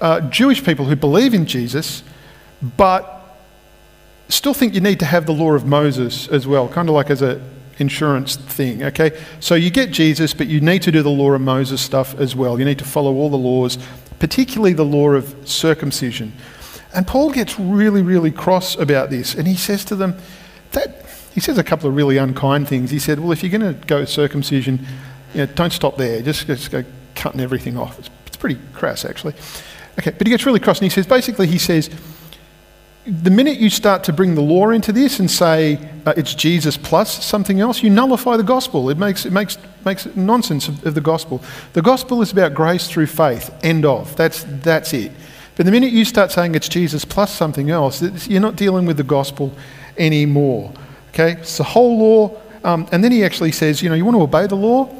uh, 0.00 0.20
Jewish 0.22 0.64
people 0.64 0.84
who 0.84 0.96
believe 0.96 1.34
in 1.34 1.46
Jesus, 1.46 2.02
but 2.76 3.14
still 4.28 4.54
think 4.54 4.74
you 4.74 4.80
need 4.80 4.98
to 5.00 5.06
have 5.06 5.26
the 5.26 5.32
law 5.32 5.52
of 5.52 5.66
Moses 5.66 6.28
as 6.28 6.46
well, 6.46 6.68
kind 6.68 6.88
of 6.88 6.94
like 6.94 7.10
as 7.10 7.22
an 7.22 7.42
insurance 7.78 8.36
thing, 8.36 8.82
okay? 8.82 9.18
So 9.40 9.54
you 9.54 9.70
get 9.70 9.90
Jesus, 9.90 10.34
but 10.34 10.46
you 10.46 10.60
need 10.60 10.82
to 10.82 10.92
do 10.92 11.02
the 11.02 11.10
law 11.10 11.32
of 11.32 11.40
Moses 11.40 11.80
stuff 11.80 12.18
as 12.18 12.36
well. 12.36 12.58
You 12.58 12.64
need 12.64 12.78
to 12.78 12.84
follow 12.84 13.14
all 13.14 13.30
the 13.30 13.36
laws, 13.36 13.78
particularly 14.18 14.72
the 14.72 14.84
law 14.84 15.10
of 15.10 15.34
circumcision. 15.48 16.32
And 16.94 17.06
Paul 17.06 17.30
gets 17.32 17.58
really, 17.58 18.02
really 18.02 18.30
cross 18.30 18.76
about 18.76 19.10
this, 19.10 19.34
and 19.34 19.46
he 19.46 19.56
says 19.56 19.84
to 19.86 19.96
them 19.96 20.16
that 20.72 21.04
he 21.34 21.40
says 21.40 21.58
a 21.58 21.62
couple 21.62 21.88
of 21.88 21.94
really 21.94 22.16
unkind 22.16 22.66
things. 22.66 22.90
He 22.90 22.98
said, 22.98 23.20
"Well, 23.20 23.30
if 23.30 23.42
you're 23.42 23.56
going 23.56 23.74
to 23.74 23.86
go 23.86 24.04
circumcision, 24.04 24.84
you 25.34 25.40
know, 25.40 25.46
don't 25.46 25.72
stop 25.72 25.96
there. 25.96 26.20
Just, 26.22 26.46
just 26.46 26.70
go 26.70 26.84
cutting 27.14 27.40
everything 27.40 27.76
off." 27.76 27.98
It's, 27.98 28.10
it's 28.26 28.36
pretty 28.36 28.58
crass, 28.72 29.04
actually. 29.04 29.34
Okay, 29.98 30.10
but 30.10 30.26
he 30.26 30.30
gets 30.30 30.46
really 30.46 30.60
cross 30.60 30.78
and 30.78 30.84
he 30.84 30.90
says, 30.90 31.06
basically, 31.06 31.46
he 31.46 31.58
says, 31.58 31.90
the 33.08 33.30
minute 33.30 33.58
you 33.58 33.70
start 33.70 34.04
to 34.04 34.12
bring 34.12 34.34
the 34.34 34.42
law 34.42 34.68
into 34.68 34.92
this 34.92 35.18
and 35.18 35.30
say 35.30 35.78
uh, 36.04 36.12
it's 36.16 36.34
Jesus 36.34 36.76
plus 36.76 37.24
something 37.24 37.58
else, 37.58 37.82
you 37.82 37.88
nullify 37.88 38.36
the 38.36 38.42
gospel. 38.42 38.90
It 38.90 38.98
makes, 38.98 39.24
it 39.24 39.32
makes, 39.32 39.56
makes 39.84 40.04
nonsense 40.14 40.68
of, 40.68 40.84
of, 40.86 40.94
the 40.94 41.00
gospel. 41.00 41.42
The 41.72 41.80
gospel 41.80 42.20
is 42.20 42.32
about 42.32 42.52
grace 42.52 42.86
through 42.86 43.06
faith. 43.06 43.50
End 43.64 43.86
of. 43.86 44.14
That's, 44.16 44.44
that's 44.46 44.92
it. 44.92 45.10
But 45.56 45.64
the 45.64 45.72
minute 45.72 45.90
you 45.90 46.04
start 46.04 46.30
saying 46.30 46.54
it's 46.54 46.68
Jesus 46.68 47.04
plus 47.04 47.34
something 47.34 47.70
else, 47.70 48.28
you're 48.28 48.42
not 48.42 48.56
dealing 48.56 48.84
with 48.84 48.98
the 48.98 49.04
gospel 49.04 49.52
anymore. 49.96 50.72
Okay? 51.08 51.32
It's 51.32 51.56
the 51.56 51.64
whole 51.64 51.98
law. 51.98 52.40
Um, 52.62 52.86
and 52.92 53.02
then 53.02 53.10
he 53.10 53.24
actually 53.24 53.52
says, 53.52 53.82
you 53.82 53.88
know, 53.88 53.94
you 53.94 54.04
want 54.04 54.16
to 54.16 54.22
obey 54.22 54.46
the 54.46 54.54
law? 54.54 54.94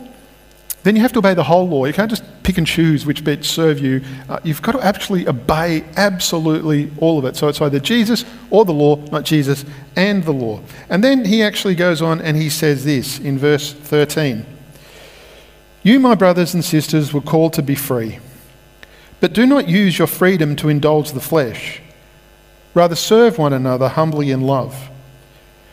Then 0.85 0.95
you 0.95 1.03
have 1.03 1.13
to 1.13 1.19
obey 1.19 1.35
the 1.35 1.45
whole 1.45 1.69
law. 1.69 1.85
You 1.85 1.93
can't 1.93 2.11
just 2.11 2.23
pick 2.45 2.57
and 2.57 2.67
choose 2.67 3.05
which 3.05 3.25
bits 3.25 3.49
serve 3.49 3.81
you. 3.81 4.01
Uh, 4.29 4.39
you've 4.45 4.63
got 4.63 4.73
to 4.73 4.81
actually 4.81 5.27
obey 5.27 5.85
absolutely 5.97 6.91
all 6.99 7.19
of 7.19 7.25
it. 7.25 7.37
So 7.37 7.49
it's 7.49 7.61
either 7.61 7.81
Jesus 7.81 8.25
or 8.51 8.65
the 8.65 8.73
law, 8.73 8.97
not 9.11 9.25
Jesus 9.25 9.65
and 9.97 10.23
the 10.23 10.33
law. 10.33 10.61
And 10.89 11.03
then 11.03 11.25
he 11.25 11.43
actually 11.43 11.75
goes 11.75 12.01
on 12.01 12.21
and 12.21 12.37
he 12.37 12.49
says 12.49 12.85
this 12.85 13.19
in 13.19 13.39
verse 13.39 13.73
13 13.73 14.47
You, 15.83 15.99
my 15.99 16.15
brothers 16.15 16.55
and 16.55 16.65
sisters, 16.65 17.13
were 17.13 17.21
called 17.21 17.55
to 17.55 17.63
be 17.63 17.75
free. 17.75 18.21
But 19.21 19.33
do 19.33 19.47
not 19.47 19.69
use 19.69 19.99
your 19.99 20.07
freedom 20.07 20.55
to 20.57 20.69
indulge 20.69 21.11
the 21.11 21.21
flesh. 21.21 21.83
Rather, 22.73 22.95
serve 22.95 23.37
one 23.37 23.53
another 23.53 23.89
humbly 23.89 24.31
in 24.31 24.43
love. 24.43 24.91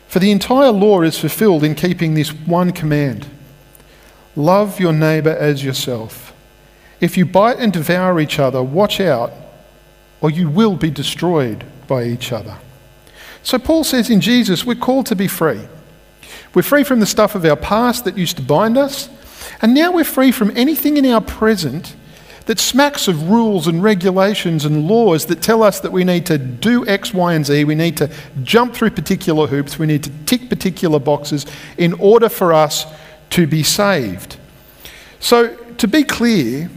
For 0.08 0.18
the 0.18 0.32
entire 0.32 0.72
law 0.72 1.02
is 1.02 1.18
fulfilled 1.18 1.62
in 1.62 1.76
keeping 1.76 2.14
this 2.14 2.30
one 2.32 2.72
command 2.72 3.28
Love 4.36 4.78
your 4.78 4.92
neighbour 4.92 5.30
as 5.30 5.64
yourself. 5.64 6.34
If 7.00 7.16
you 7.16 7.24
bite 7.24 7.58
and 7.58 7.72
devour 7.72 8.20
each 8.20 8.38
other, 8.38 8.62
watch 8.62 9.00
out, 9.00 9.32
or 10.20 10.30
you 10.30 10.48
will 10.48 10.76
be 10.76 10.90
destroyed 10.90 11.64
by 11.88 12.04
each 12.04 12.32
other. 12.32 12.58
So 13.42 13.58
Paul 13.58 13.84
says 13.84 14.10
in 14.10 14.20
Jesus, 14.20 14.64
we're 14.64 14.74
called 14.74 15.06
to 15.06 15.16
be 15.16 15.28
free. 15.28 15.60
We're 16.54 16.62
free 16.62 16.84
from 16.84 17.00
the 17.00 17.06
stuff 17.06 17.34
of 17.34 17.44
our 17.44 17.56
past 17.56 18.04
that 18.04 18.18
used 18.18 18.36
to 18.36 18.42
bind 18.42 18.76
us, 18.76 19.08
and 19.62 19.74
now 19.74 19.92
we're 19.92 20.04
free 20.04 20.32
from 20.32 20.54
anything 20.56 20.96
in 20.96 21.06
our 21.06 21.20
present 21.20 21.94
that 22.46 22.58
smacks 22.58 23.08
of 23.08 23.28
rules 23.28 23.66
and 23.66 23.82
regulations 23.82 24.64
and 24.64 24.86
laws 24.86 25.26
that 25.26 25.42
tell 25.42 25.62
us 25.62 25.80
that 25.80 25.92
we 25.92 26.04
need 26.04 26.26
to 26.26 26.38
do 26.38 26.86
X, 26.86 27.12
Y, 27.12 27.34
and 27.34 27.44
Z, 27.44 27.64
we 27.64 27.74
need 27.74 27.96
to 27.96 28.10
jump 28.42 28.74
through 28.74 28.90
particular 28.90 29.46
hoops, 29.46 29.78
we 29.78 29.86
need 29.86 30.04
to 30.04 30.10
tick 30.26 30.48
particular 30.48 30.98
boxes 30.98 31.44
in 31.76 31.92
order 31.94 32.28
for 32.28 32.52
us 32.52 32.86
to 33.36 33.46
be 33.46 33.62
saved. 33.62 34.38
So, 35.20 35.54
to 35.56 35.86
be 35.86 36.04
clear, 36.04 36.70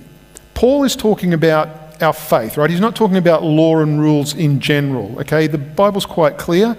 Paul 0.53 0.83
is 0.83 0.93
talking 0.93 1.33
about 1.33 2.03
our 2.03 2.11
faith, 2.11 2.57
right? 2.57 2.69
He's 2.69 2.81
not 2.81 2.97
talking 2.97 3.15
about 3.15 3.43
law 3.43 3.77
and 3.79 3.97
rules 3.97 4.33
in 4.33 4.59
general, 4.59 5.17
okay? 5.21 5.47
The 5.47 5.57
Bible's 5.57 6.05
quite 6.05 6.37
clear 6.37 6.75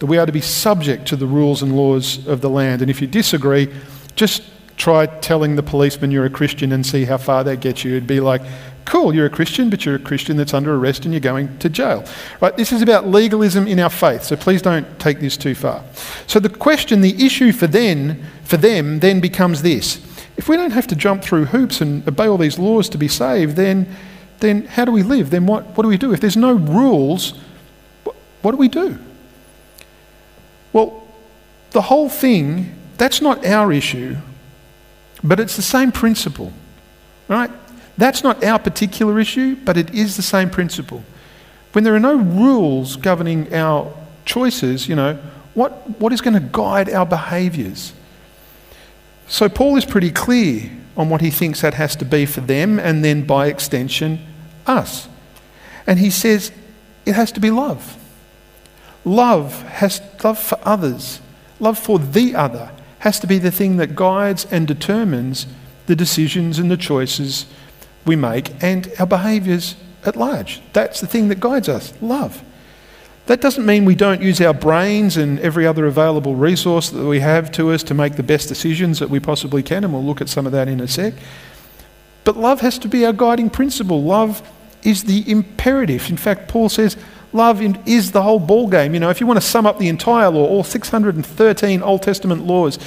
that 0.00 0.06
we 0.06 0.18
are 0.18 0.26
to 0.26 0.32
be 0.32 0.40
subject 0.40 1.06
to 1.06 1.16
the 1.16 1.28
rules 1.28 1.62
and 1.62 1.76
laws 1.76 2.26
of 2.26 2.40
the 2.40 2.50
land. 2.50 2.82
And 2.82 2.90
if 2.90 3.00
you 3.00 3.06
disagree, 3.06 3.72
just 4.16 4.42
try 4.76 5.06
telling 5.06 5.54
the 5.54 5.62
policeman 5.62 6.10
you're 6.10 6.24
a 6.24 6.30
Christian 6.30 6.72
and 6.72 6.84
see 6.84 7.04
how 7.04 7.18
far 7.18 7.44
that 7.44 7.60
gets 7.60 7.84
you. 7.84 7.92
It'd 7.92 8.08
be 8.08 8.18
like, 8.18 8.42
cool, 8.84 9.14
you're 9.14 9.26
a 9.26 9.30
Christian, 9.30 9.70
but 9.70 9.84
you're 9.84 9.94
a 9.94 10.00
Christian 10.00 10.36
that's 10.36 10.54
under 10.54 10.74
arrest 10.74 11.04
and 11.04 11.14
you're 11.14 11.20
going 11.20 11.56
to 11.58 11.68
jail. 11.68 12.04
Right? 12.40 12.56
This 12.56 12.72
is 12.72 12.82
about 12.82 13.06
legalism 13.06 13.68
in 13.68 13.78
our 13.78 13.90
faith, 13.90 14.24
so 14.24 14.34
please 14.34 14.60
don't 14.60 14.98
take 14.98 15.20
this 15.20 15.36
too 15.36 15.54
far. 15.54 15.84
So 16.26 16.40
the 16.40 16.48
question, 16.48 17.00
the 17.00 17.24
issue 17.24 17.52
for 17.52 17.68
then, 17.68 18.26
for 18.50 18.56
them 18.56 18.98
then 18.98 19.20
becomes 19.20 19.62
this. 19.62 20.04
If 20.36 20.48
we 20.48 20.56
don't 20.56 20.72
have 20.72 20.88
to 20.88 20.96
jump 20.96 21.22
through 21.22 21.44
hoops 21.46 21.80
and 21.80 22.06
obey 22.08 22.26
all 22.26 22.36
these 22.36 22.58
laws 22.58 22.88
to 22.88 22.98
be 22.98 23.06
saved, 23.06 23.54
then, 23.54 23.86
then 24.40 24.66
how 24.66 24.84
do 24.84 24.90
we 24.90 25.04
live? 25.04 25.30
Then 25.30 25.46
what, 25.46 25.66
what 25.76 25.84
do 25.84 25.88
we 25.88 25.96
do? 25.96 26.12
If 26.12 26.20
there's 26.20 26.36
no 26.36 26.54
rules, 26.54 27.38
what, 28.42 28.50
do 28.50 28.56
we 28.56 28.66
do? 28.66 28.98
Well, 30.72 31.06
the 31.70 31.82
whole 31.82 32.08
thing, 32.08 32.74
that's 32.98 33.22
not 33.22 33.46
our 33.46 33.72
issue, 33.72 34.16
but 35.22 35.38
it's 35.38 35.54
the 35.54 35.62
same 35.62 35.92
principle, 35.92 36.52
right? 37.28 37.52
That's 37.98 38.24
not 38.24 38.42
our 38.42 38.58
particular 38.58 39.20
issue, 39.20 39.54
but 39.64 39.76
it 39.76 39.94
is 39.94 40.16
the 40.16 40.22
same 40.22 40.50
principle. 40.50 41.04
When 41.70 41.84
there 41.84 41.94
are 41.94 42.00
no 42.00 42.16
rules 42.16 42.96
governing 42.96 43.54
our 43.54 43.94
choices, 44.24 44.88
you 44.88 44.96
know, 44.96 45.20
what, 45.54 46.00
what 46.00 46.12
is 46.12 46.20
going 46.20 46.34
to 46.34 46.40
guide 46.40 46.90
our 46.90 47.06
behaviours? 47.06 47.92
So 49.30 49.48
Paul 49.48 49.76
is 49.76 49.84
pretty 49.84 50.10
clear 50.10 50.70
on 50.96 51.08
what 51.08 51.20
he 51.20 51.30
thinks 51.30 51.60
that 51.60 51.74
has 51.74 51.94
to 51.96 52.04
be 52.04 52.26
for 52.26 52.40
them, 52.40 52.80
and 52.80 53.04
then 53.04 53.24
by 53.24 53.46
extension, 53.46 54.26
us. 54.66 55.08
And 55.86 56.00
he 56.00 56.10
says 56.10 56.50
it 57.06 57.14
has 57.14 57.30
to 57.32 57.40
be 57.40 57.50
love. 57.50 57.96
Love 59.04 59.62
has 59.62 60.02
love 60.22 60.38
for 60.38 60.58
others, 60.62 61.20
love 61.60 61.78
for 61.78 61.98
the 61.98 62.34
other 62.34 62.72
has 62.98 63.18
to 63.20 63.26
be 63.26 63.38
the 63.38 63.52
thing 63.52 63.76
that 63.78 63.96
guides 63.96 64.46
and 64.50 64.68
determines 64.68 65.46
the 65.86 65.96
decisions 65.96 66.58
and 66.58 66.70
the 66.70 66.76
choices 66.76 67.46
we 68.04 68.14
make 68.14 68.52
and 68.62 68.92
our 68.98 69.06
behaviours 69.06 69.74
at 70.04 70.16
large. 70.16 70.60
That's 70.74 71.00
the 71.00 71.06
thing 71.06 71.28
that 71.28 71.40
guides 71.40 71.68
us 71.68 71.94
love. 72.02 72.42
That 73.30 73.40
doesn't 73.40 73.64
mean 73.64 73.84
we 73.84 73.94
don't 73.94 74.20
use 74.20 74.40
our 74.40 74.52
brains 74.52 75.16
and 75.16 75.38
every 75.38 75.64
other 75.64 75.86
available 75.86 76.34
resource 76.34 76.90
that 76.90 77.06
we 77.06 77.20
have 77.20 77.52
to 77.52 77.70
us 77.70 77.84
to 77.84 77.94
make 77.94 78.16
the 78.16 78.24
best 78.24 78.48
decisions 78.48 78.98
that 78.98 79.08
we 79.08 79.20
possibly 79.20 79.62
can, 79.62 79.84
and 79.84 79.92
we'll 79.92 80.02
look 80.02 80.20
at 80.20 80.28
some 80.28 80.46
of 80.46 80.52
that 80.52 80.66
in 80.66 80.80
a 80.80 80.88
sec. 80.88 81.14
But 82.24 82.36
love 82.36 82.60
has 82.60 82.76
to 82.80 82.88
be 82.88 83.06
our 83.06 83.12
guiding 83.12 83.48
principle. 83.48 84.02
Love 84.02 84.42
is 84.82 85.04
the 85.04 85.22
imperative. 85.30 86.10
In 86.10 86.16
fact, 86.16 86.48
Paul 86.48 86.68
says, 86.68 86.96
Love 87.32 87.62
is 87.86 88.10
the 88.10 88.22
whole 88.22 88.40
ball 88.40 88.66
game. 88.66 88.94
You 88.94 88.98
know, 88.98 89.10
if 89.10 89.20
you 89.20 89.28
want 89.28 89.40
to 89.40 89.46
sum 89.46 89.64
up 89.64 89.78
the 89.78 89.86
entire 89.86 90.28
law, 90.28 90.48
all 90.48 90.64
613 90.64 91.82
Old 91.84 92.02
Testament 92.02 92.48
laws, 92.48 92.80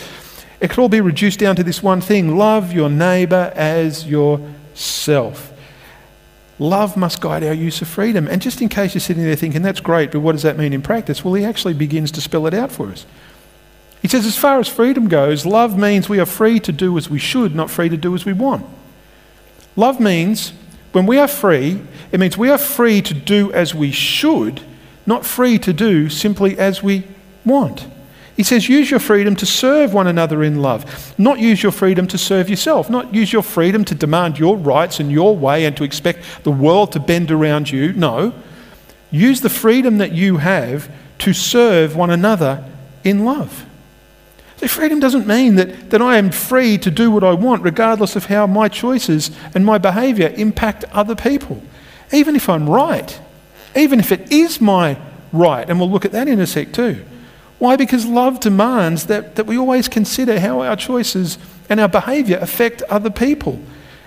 it 0.60 0.70
could 0.70 0.80
all 0.80 0.90
be 0.90 1.00
reduced 1.00 1.40
down 1.40 1.56
to 1.56 1.64
this 1.64 1.82
one 1.82 2.02
thing 2.02 2.38
love 2.38 2.74
your 2.74 2.90
neighbour 2.90 3.54
as 3.56 4.06
yourself. 4.06 5.53
Love 6.64 6.96
must 6.96 7.20
guide 7.20 7.44
our 7.44 7.54
use 7.54 7.82
of 7.82 7.90
freedom. 7.90 8.26
And 8.26 8.42
just 8.42 8.62
in 8.62 8.70
case 8.70 8.94
you're 8.94 9.02
sitting 9.02 9.22
there 9.26 9.36
thinking, 9.36 9.64
that's 9.64 9.82
great, 9.82 10.14
but 10.14 10.22
what 10.22 10.32
does 10.32 10.44
that 10.44 10.58
mean 10.58 10.72
in 10.72 10.82
practice? 10.82 11.22
Well, 11.22 11.34
he 11.34 11.44
actually 11.44 11.74
begins 11.74 12.10
to 12.12 12.22
spell 12.22 12.48
it 12.48 12.54
out 12.54 12.72
for 12.72 12.90
us. 12.90 13.06
He 14.02 14.08
says, 14.08 14.26
as 14.26 14.38
far 14.38 14.62
as 14.62 14.70
freedom 14.70 15.10
goes, 15.10 15.46
love 15.46 15.78
means 15.78 16.08
we 16.08 16.22
are 16.22 16.26
free 16.26 16.62
to 16.62 16.72
do 16.72 16.98
as 16.98 17.10
we 17.10 17.20
should, 17.20 17.54
not 17.54 17.70
free 17.70 17.90
to 17.90 17.98
do 17.98 18.16
as 18.16 18.24
we 18.24 18.32
want. 18.32 18.66
Love 19.76 20.00
means 20.00 20.54
when 20.94 21.06
we 21.06 21.18
are 21.18 21.28
free, 21.28 21.82
it 22.14 22.20
means 22.22 22.38
we 22.38 22.50
are 22.50 22.58
free 22.58 23.02
to 23.02 23.14
do 23.14 23.52
as 23.52 23.76
we 23.76 23.92
should, 23.92 24.62
not 25.06 25.26
free 25.26 25.60
to 25.60 25.74
do 25.74 26.08
simply 26.08 26.58
as 26.58 26.82
we 26.82 27.04
want. 27.44 27.88
He 28.36 28.44
says, 28.44 28.68
use 28.68 28.90
your 28.90 29.00
freedom 29.00 29.36
to 29.36 29.46
serve 29.46 29.94
one 29.94 30.08
another 30.08 30.44
in 30.44 30.62
love, 30.62 31.14
not 31.20 31.38
use 31.38 31.62
your 31.62 31.72
freedom 31.72 32.08
to 32.08 32.18
serve 32.18 32.50
yourself, 32.50 32.90
not 32.90 33.14
use 33.14 33.32
your 33.32 33.44
freedom 33.44 33.86
to 33.86 33.96
demand 33.96 34.40
your 34.40 34.58
rights 34.58 35.00
and 35.00 35.12
your 35.12 35.38
way 35.38 35.66
and 35.66 35.78
to 35.78 35.84
expect 35.84 36.44
the 36.44 36.52
world 36.52 36.92
to 36.94 37.00
bend 37.00 37.30
around 37.30 37.70
you. 37.70 37.94
No. 37.94 38.34
Use 39.12 39.42
the 39.42 39.50
freedom 39.50 40.00
that 40.00 40.14
you 40.14 40.38
have 40.38 40.92
to 41.20 41.34
serve 41.34 41.96
one 41.96 42.10
another 42.10 42.66
in 43.04 43.24
love. 43.24 43.66
So 44.58 44.68
freedom 44.68 45.00
doesn't 45.00 45.28
mean 45.28 45.56
that, 45.56 45.92
that 45.92 46.02
I 46.02 46.18
am 46.18 46.32
free 46.32 46.80
to 46.80 46.90
do 46.90 47.12
what 47.12 47.24
I 47.24 47.34
want, 47.34 47.62
regardless 47.62 48.16
of 48.16 48.26
how 48.26 48.48
my 48.48 48.68
choices 48.68 49.30
and 49.54 49.64
my 49.64 49.78
behaviour 49.78 50.34
impact 50.36 50.86
other 50.92 51.16
people. 51.16 51.62
Even 52.12 52.36
if 52.36 52.50
I'm 52.50 52.68
right, 52.68 53.20
even 53.76 54.00
if 54.00 54.12
it 54.12 54.32
is 54.32 54.60
my 54.60 54.98
right, 55.32 55.70
and 55.70 55.80
we'll 55.80 55.92
look 55.92 56.06
at 56.06 56.12
that 56.14 56.28
in 56.28 56.40
a 56.40 56.48
sec 56.48 56.72
too. 56.72 57.04
Why? 57.64 57.78
Because 57.78 58.06
love 58.06 58.42
demands 58.42 59.06
that, 59.06 59.38
that 59.38 59.46
we 59.46 59.58
always 59.58 59.88
consider 59.88 60.38
how 60.38 60.60
our 60.60 60.76
choices 60.76 61.38
and 61.70 61.80
our 61.80 61.88
behaviour 61.88 62.38
affect 62.40 62.82
other 62.90 63.10
people, 63.10 63.58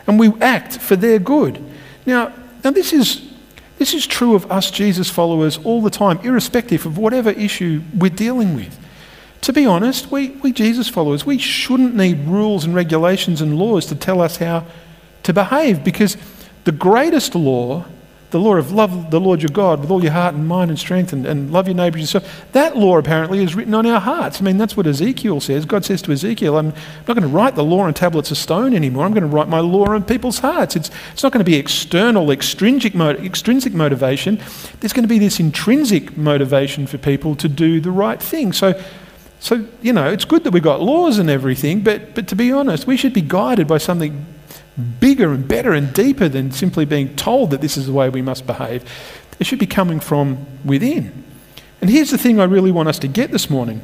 and 0.07 0.21
we 0.21 0.31
act 0.43 0.77
for 0.77 0.95
their 0.95 1.19
good. 1.19 1.65
Now, 2.05 2.35
now 2.63 2.73
this 2.73 2.93
is 2.93 3.27
this 3.79 3.95
is 3.95 4.07
true 4.07 4.35
of 4.35 4.53
us 4.53 4.71
Jesus 4.71 5.09
followers 5.09 5.57
all 5.65 5.81
the 5.81 5.89
time, 5.89 6.19
irrespective 6.19 6.85
of 6.85 6.99
whatever 6.99 7.31
issue 7.31 7.81
we're 7.97 8.11
dealing 8.11 8.55
with. 8.55 8.79
To 9.41 9.55
be 9.55 9.65
honest, 9.65 10.11
we, 10.11 10.33
we 10.43 10.53
Jesus 10.53 10.91
followers, 10.91 11.25
we 11.25 11.39
shouldn't 11.39 11.95
need 11.95 12.27
rules 12.27 12.67
and 12.67 12.75
regulations 12.75 13.41
and 13.41 13.59
laws 13.59 13.87
to 13.87 13.95
tell 13.95 14.21
us 14.21 14.37
how 14.37 14.67
to 15.23 15.33
behave 15.33 15.83
because 15.83 16.19
the 16.65 16.73
greatest 16.73 17.35
law, 17.35 17.87
the 18.31 18.41
law 18.41 18.57
of 18.57 18.73
love 18.73 19.11
the 19.11 19.21
Lord 19.21 19.43
your 19.43 19.51
God 19.51 19.81
with 19.81 19.91
all 19.91 20.03
your 20.03 20.13
heart 20.13 20.35
and 20.35 20.47
mind 20.47 20.71
and 20.71 20.79
strength 20.79 21.13
and, 21.13 21.25
and 21.25 21.53
love 21.53 21.69
your 21.69 21.77
neighbour 21.77 21.99
yourself, 21.99 22.45
that 22.53 22.77
law 22.77 22.99
apparently 22.99 23.43
is 23.43 23.55
written 23.55 23.75
on 23.75 23.87
our 23.87 24.01
hearts. 24.01 24.41
I 24.41 24.45
mean, 24.45 24.59
that's 24.59 24.77
what 24.77 24.87
Ezekiel 24.87 25.41
says. 25.41 25.65
God 25.65 25.85
says 25.85 26.03
to 26.03 26.13
Ezekiel, 26.13 26.59
I'm 26.59 26.69
not 27.07 27.15
going 27.15 27.23
to 27.23 27.29
write 27.29 27.55
the 27.55 27.65
law 27.65 27.81
on 27.81 27.95
tablets 27.95 28.31
of 28.31 28.39
stone 28.39 28.75
anymore. 28.75 29.05
I'm 29.05 29.13
going 29.13 29.23
to 29.23 29.29
write 29.29 29.49
my 29.49 29.61
law 29.61 29.87
on 29.87 30.05
people's 30.05 30.41
hearts. 30.41 30.77
It's, 30.77 30.91
it's 31.13 31.23
not 31.23 31.33
going 31.33 31.45
to 31.45 31.51
be 31.51 31.57
external, 31.57 32.31
extrinsic, 32.31 32.95
extrinsic 32.95 33.75
motivation. 33.75 34.43
There's 34.81 34.93
going 34.93 35.05
to 35.05 35.09
be 35.09 35.19
this 35.19 35.39
intrinsic 35.39 36.17
motivation 36.17 36.87
for 36.87 36.99
people 36.99 37.37
to 37.37 37.49
do 37.49 37.81
the 37.81 37.91
right 37.91 38.21
thing. 38.21 38.53
So, 38.53 38.81
so, 39.39 39.67
you 39.83 39.93
know, 39.93 40.11
it's 40.11 40.25
good 40.25 40.45
that 40.45 40.53
we've 40.53 40.63
got 40.63 40.81
laws 40.81 41.19
and 41.19 41.31
everything, 41.31 41.83
but, 41.83 42.15
but 42.15 42.27
to 42.29 42.35
be 42.35 42.51
honest, 42.51 42.87
we 42.87 42.97
should 42.97 43.13
be 43.13 43.21
guided 43.21 43.69
by 43.69 43.79
something 43.79 44.27
bigger 45.01 45.33
and 45.33 45.47
better 45.49 45.73
and 45.73 45.93
deeper 45.93 46.29
than 46.29 46.51
simply 46.53 46.85
being 46.85 47.17
told 47.17 47.51
that 47.51 47.61
this 47.61 47.77
is 47.77 47.87
the 47.87 47.93
way 47.93 48.09
we 48.09 48.23
must 48.23 48.47
behave. 48.47 48.85
It 49.39 49.47
should 49.47 49.59
be 49.59 49.67
coming 49.67 50.01
from 50.01 50.47
within. 50.65 51.25
And 51.81 51.91
here's 51.91 52.11
the 52.11 52.19
thing 52.19 52.41
I 52.41 52.45
really 52.45 52.73
want 52.73 52.89
us 52.89 52.99
to 53.01 53.09
get 53.09 53.31
this 53.31 53.51
morning. 53.51 53.81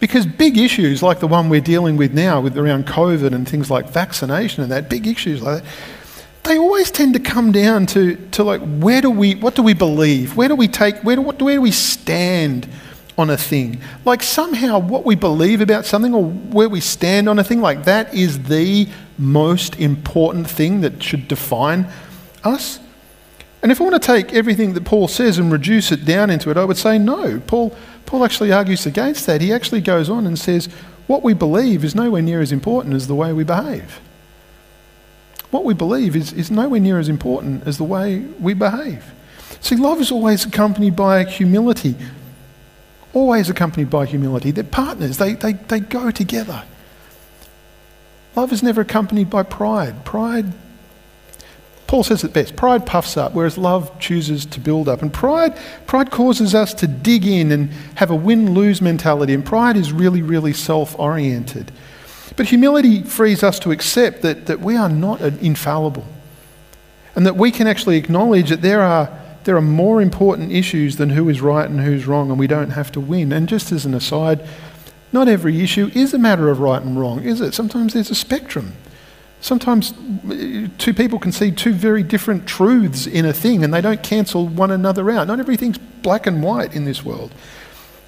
Because 0.00 0.26
big 0.26 0.58
issues 0.58 1.02
like 1.02 1.20
the 1.20 1.28
one 1.28 1.48
we're 1.48 1.60
dealing 1.60 1.96
with 1.96 2.12
now 2.12 2.40
with 2.40 2.58
around 2.58 2.86
COVID 2.86 3.32
and 3.32 3.48
things 3.48 3.70
like 3.70 3.88
vaccination 3.88 4.62
and 4.62 4.72
that, 4.72 4.88
big 4.88 5.06
issues 5.06 5.42
like 5.42 5.62
that, 5.62 5.70
they 6.42 6.58
always 6.58 6.90
tend 6.90 7.14
to 7.14 7.20
come 7.20 7.52
down 7.52 7.86
to, 7.86 8.16
to 8.32 8.42
like 8.42 8.60
where 8.60 9.00
do 9.00 9.10
we 9.10 9.36
what 9.36 9.54
do 9.54 9.62
we 9.62 9.74
believe? 9.74 10.36
Where 10.36 10.48
do 10.48 10.56
we 10.56 10.66
take 10.66 10.96
where 11.04 11.14
do, 11.14 11.22
what, 11.22 11.40
where 11.40 11.54
do 11.54 11.60
we 11.60 11.70
stand 11.70 12.68
on 13.22 13.30
a 13.30 13.36
thing. 13.38 13.80
Like 14.04 14.22
somehow 14.22 14.78
what 14.78 15.06
we 15.06 15.14
believe 15.14 15.60
about 15.60 15.86
something 15.86 16.12
or 16.12 16.24
where 16.24 16.68
we 16.68 16.80
stand 16.80 17.28
on 17.28 17.38
a 17.38 17.44
thing, 17.44 17.60
like 17.60 17.84
that 17.84 18.12
is 18.12 18.42
the 18.42 18.88
most 19.16 19.78
important 19.78 20.50
thing 20.50 20.82
that 20.82 21.02
should 21.02 21.28
define 21.28 21.86
us. 22.44 22.80
And 23.62 23.70
if 23.70 23.80
I 23.80 23.84
want 23.84 24.02
to 24.02 24.06
take 24.06 24.34
everything 24.34 24.74
that 24.74 24.84
Paul 24.84 25.06
says 25.06 25.38
and 25.38 25.52
reduce 25.52 25.92
it 25.92 26.04
down 26.04 26.30
into 26.30 26.50
it, 26.50 26.56
I 26.56 26.64
would 26.64 26.76
say 26.76 26.98
no. 26.98 27.40
Paul, 27.46 27.74
Paul 28.06 28.24
actually 28.24 28.52
argues 28.52 28.86
against 28.86 29.24
that. 29.26 29.40
He 29.40 29.52
actually 29.52 29.80
goes 29.80 30.10
on 30.10 30.26
and 30.26 30.36
says 30.36 30.66
what 31.06 31.22
we 31.22 31.32
believe 31.32 31.84
is 31.84 31.94
nowhere 31.94 32.22
near 32.22 32.40
as 32.40 32.50
important 32.50 32.94
as 32.94 33.06
the 33.06 33.14
way 33.14 33.32
we 33.32 33.44
behave. 33.44 34.00
What 35.52 35.64
we 35.64 35.74
believe 35.74 36.16
is, 36.16 36.32
is 36.32 36.50
nowhere 36.50 36.80
near 36.80 36.98
as 36.98 37.08
important 37.08 37.66
as 37.66 37.78
the 37.78 37.84
way 37.84 38.20
we 38.40 38.54
behave. 38.54 39.04
See, 39.60 39.76
love 39.76 40.00
is 40.00 40.10
always 40.10 40.44
accompanied 40.44 40.96
by 40.96 41.24
humility, 41.24 41.94
always 43.12 43.50
accompanied 43.50 43.90
by 43.90 44.06
humility. 44.06 44.50
They're 44.50 44.64
partners, 44.64 45.18
they, 45.18 45.34
they, 45.34 45.54
they 45.54 45.80
go 45.80 46.10
together. 46.10 46.64
Love 48.34 48.52
is 48.52 48.62
never 48.62 48.80
accompanied 48.80 49.28
by 49.28 49.42
pride. 49.42 50.04
Pride, 50.04 50.52
Paul 51.86 52.02
says 52.02 52.24
it 52.24 52.32
best 52.32 52.56
pride 52.56 52.86
puffs 52.86 53.18
up, 53.18 53.34
whereas 53.34 53.58
love 53.58 53.98
chooses 53.98 54.46
to 54.46 54.60
build 54.60 54.88
up. 54.88 55.02
And 55.02 55.12
pride, 55.12 55.54
pride 55.86 56.10
causes 56.10 56.54
us 56.54 56.72
to 56.74 56.86
dig 56.86 57.26
in 57.26 57.52
and 57.52 57.70
have 57.96 58.10
a 58.10 58.16
win 58.16 58.54
lose 58.54 58.80
mentality. 58.80 59.34
And 59.34 59.44
pride 59.44 59.76
is 59.76 59.92
really, 59.92 60.22
really 60.22 60.54
self 60.54 60.98
oriented. 60.98 61.70
But 62.36 62.46
humility 62.46 63.02
frees 63.02 63.42
us 63.42 63.58
to 63.60 63.70
accept 63.72 64.22
that, 64.22 64.46
that 64.46 64.60
we 64.60 64.76
are 64.76 64.88
not 64.88 65.20
infallible. 65.20 66.06
And 67.14 67.26
that 67.26 67.36
we 67.36 67.50
can 67.50 67.66
actually 67.66 67.98
acknowledge 67.98 68.48
that 68.48 68.62
there 68.62 68.80
are, 68.80 69.10
there 69.44 69.56
are 69.56 69.62
more 69.62 70.00
important 70.00 70.52
issues 70.52 70.96
than 70.96 71.10
who 71.10 71.28
is 71.28 71.40
right 71.40 71.68
and 71.68 71.80
who's 71.80 72.06
wrong, 72.06 72.30
and 72.30 72.38
we 72.38 72.46
don't 72.46 72.70
have 72.70 72.92
to 72.92 73.00
win. 73.00 73.32
And 73.32 73.48
just 73.48 73.72
as 73.72 73.84
an 73.84 73.94
aside, 73.94 74.46
not 75.12 75.28
every 75.28 75.60
issue 75.60 75.90
is 75.94 76.14
a 76.14 76.18
matter 76.18 76.48
of 76.48 76.60
right 76.60 76.82
and 76.82 76.98
wrong, 76.98 77.22
is 77.22 77.40
it? 77.40 77.54
Sometimes 77.54 77.92
there's 77.92 78.10
a 78.10 78.14
spectrum. 78.14 78.72
Sometimes 79.40 79.92
uh, 79.92 80.68
two 80.78 80.94
people 80.94 81.18
can 81.18 81.32
see 81.32 81.50
two 81.50 81.72
very 81.72 82.02
different 82.02 82.46
truths 82.46 83.06
in 83.06 83.26
a 83.26 83.32
thing 83.32 83.64
and 83.64 83.74
they 83.74 83.80
don't 83.80 84.02
cancel 84.02 84.46
one 84.46 84.70
another 84.70 85.10
out. 85.10 85.26
Not 85.26 85.40
everything's 85.40 85.78
black 85.78 86.26
and 86.26 86.42
white 86.42 86.74
in 86.74 86.84
this 86.84 87.04
world. 87.04 87.32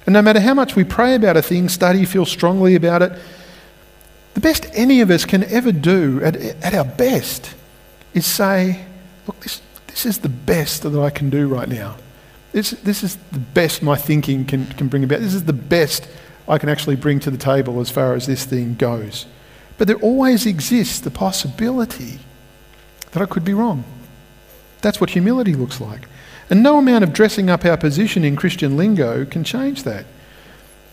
And 0.05 0.13
no 0.13 0.21
matter 0.21 0.39
how 0.39 0.53
much 0.53 0.75
we 0.75 0.83
pray 0.83 1.15
about 1.15 1.35
a 1.35 1.41
thing, 1.41 1.67
study, 1.67 2.05
feel 2.05 2.25
strongly 2.25 2.75
about 2.75 3.01
it, 3.01 3.11
the 4.33 4.39
best 4.39 4.67
any 4.73 5.01
of 5.01 5.09
us 5.11 5.25
can 5.25 5.43
ever 5.45 5.71
do 5.71 6.21
at, 6.23 6.35
at 6.35 6.73
our 6.73 6.85
best 6.85 7.53
is 8.13 8.25
say, 8.25 8.85
look, 9.27 9.39
this, 9.41 9.61
this 9.95 10.05
is 10.05 10.17
the 10.17 10.27
best 10.29 10.83
that 10.83 10.93
I 10.99 11.09
can 11.09 11.29
do 11.29 11.47
right 11.47 11.69
now. 11.69 11.95
This, 12.51 12.71
this 12.71 13.01
is 13.01 13.15
the 13.31 13.39
best 13.39 13.81
my 13.81 13.95
thinking 13.95 14.43
can, 14.43 14.65
can 14.65 14.89
bring 14.89 15.05
about. 15.05 15.21
This 15.21 15.33
is 15.33 15.45
the 15.45 15.53
best 15.53 16.05
I 16.49 16.57
can 16.57 16.67
actually 16.67 16.97
bring 16.97 17.21
to 17.21 17.31
the 17.31 17.37
table 17.37 17.79
as 17.79 17.89
far 17.89 18.13
as 18.13 18.27
this 18.27 18.43
thing 18.43 18.75
goes. 18.75 19.25
But 19.77 19.87
there 19.87 19.95
always 19.95 20.45
exists 20.45 20.99
the 20.99 21.11
possibility 21.11 22.19
that 23.11 23.23
I 23.23 23.25
could 23.25 23.45
be 23.45 23.53
wrong. 23.53 23.85
That's 24.81 24.99
what 24.99 25.11
humility 25.11 25.53
looks 25.53 25.79
like. 25.79 26.09
And 26.49 26.61
no 26.61 26.77
amount 26.77 27.05
of 27.05 27.13
dressing 27.13 27.49
up 27.49 27.63
our 27.63 27.77
position 27.77 28.25
in 28.25 28.35
Christian 28.35 28.75
lingo 28.75 29.23
can 29.23 29.45
change 29.45 29.83
that. 29.83 30.05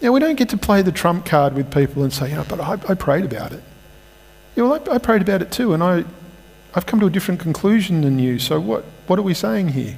Now, 0.01 0.13
we 0.13 0.21
don't 0.21 0.37
get 0.37 0.49
to 0.51 0.57
play 0.57 0.81
the 0.81 0.93
trump 0.93 1.27
card 1.27 1.55
with 1.55 1.75
people 1.75 2.05
and 2.05 2.13
say, 2.13 2.31
you 2.31 2.37
know, 2.37 2.47
but 2.49 2.61
I, 2.61 2.75
I 2.89 2.95
prayed 2.95 3.25
about 3.25 3.51
it. 3.51 3.65
Yeah, 4.55 4.63
well, 4.63 4.81
I, 4.89 4.95
I 4.95 4.99
prayed 4.99 5.23
about 5.23 5.43
it 5.43 5.51
too, 5.51 5.75
and 5.75 5.83
I, 5.83 6.05
I've 6.75 6.87
come 6.87 7.01
to 7.01 7.07
a 7.07 7.11
different 7.11 7.41
conclusion 7.41 8.01
than 8.01 8.19
you, 8.19 8.39
so 8.39 8.59
what, 8.59 8.85
what 9.07 9.19
are 9.19 9.23
we 9.23 9.35
saying 9.35 9.69
here? 9.69 9.97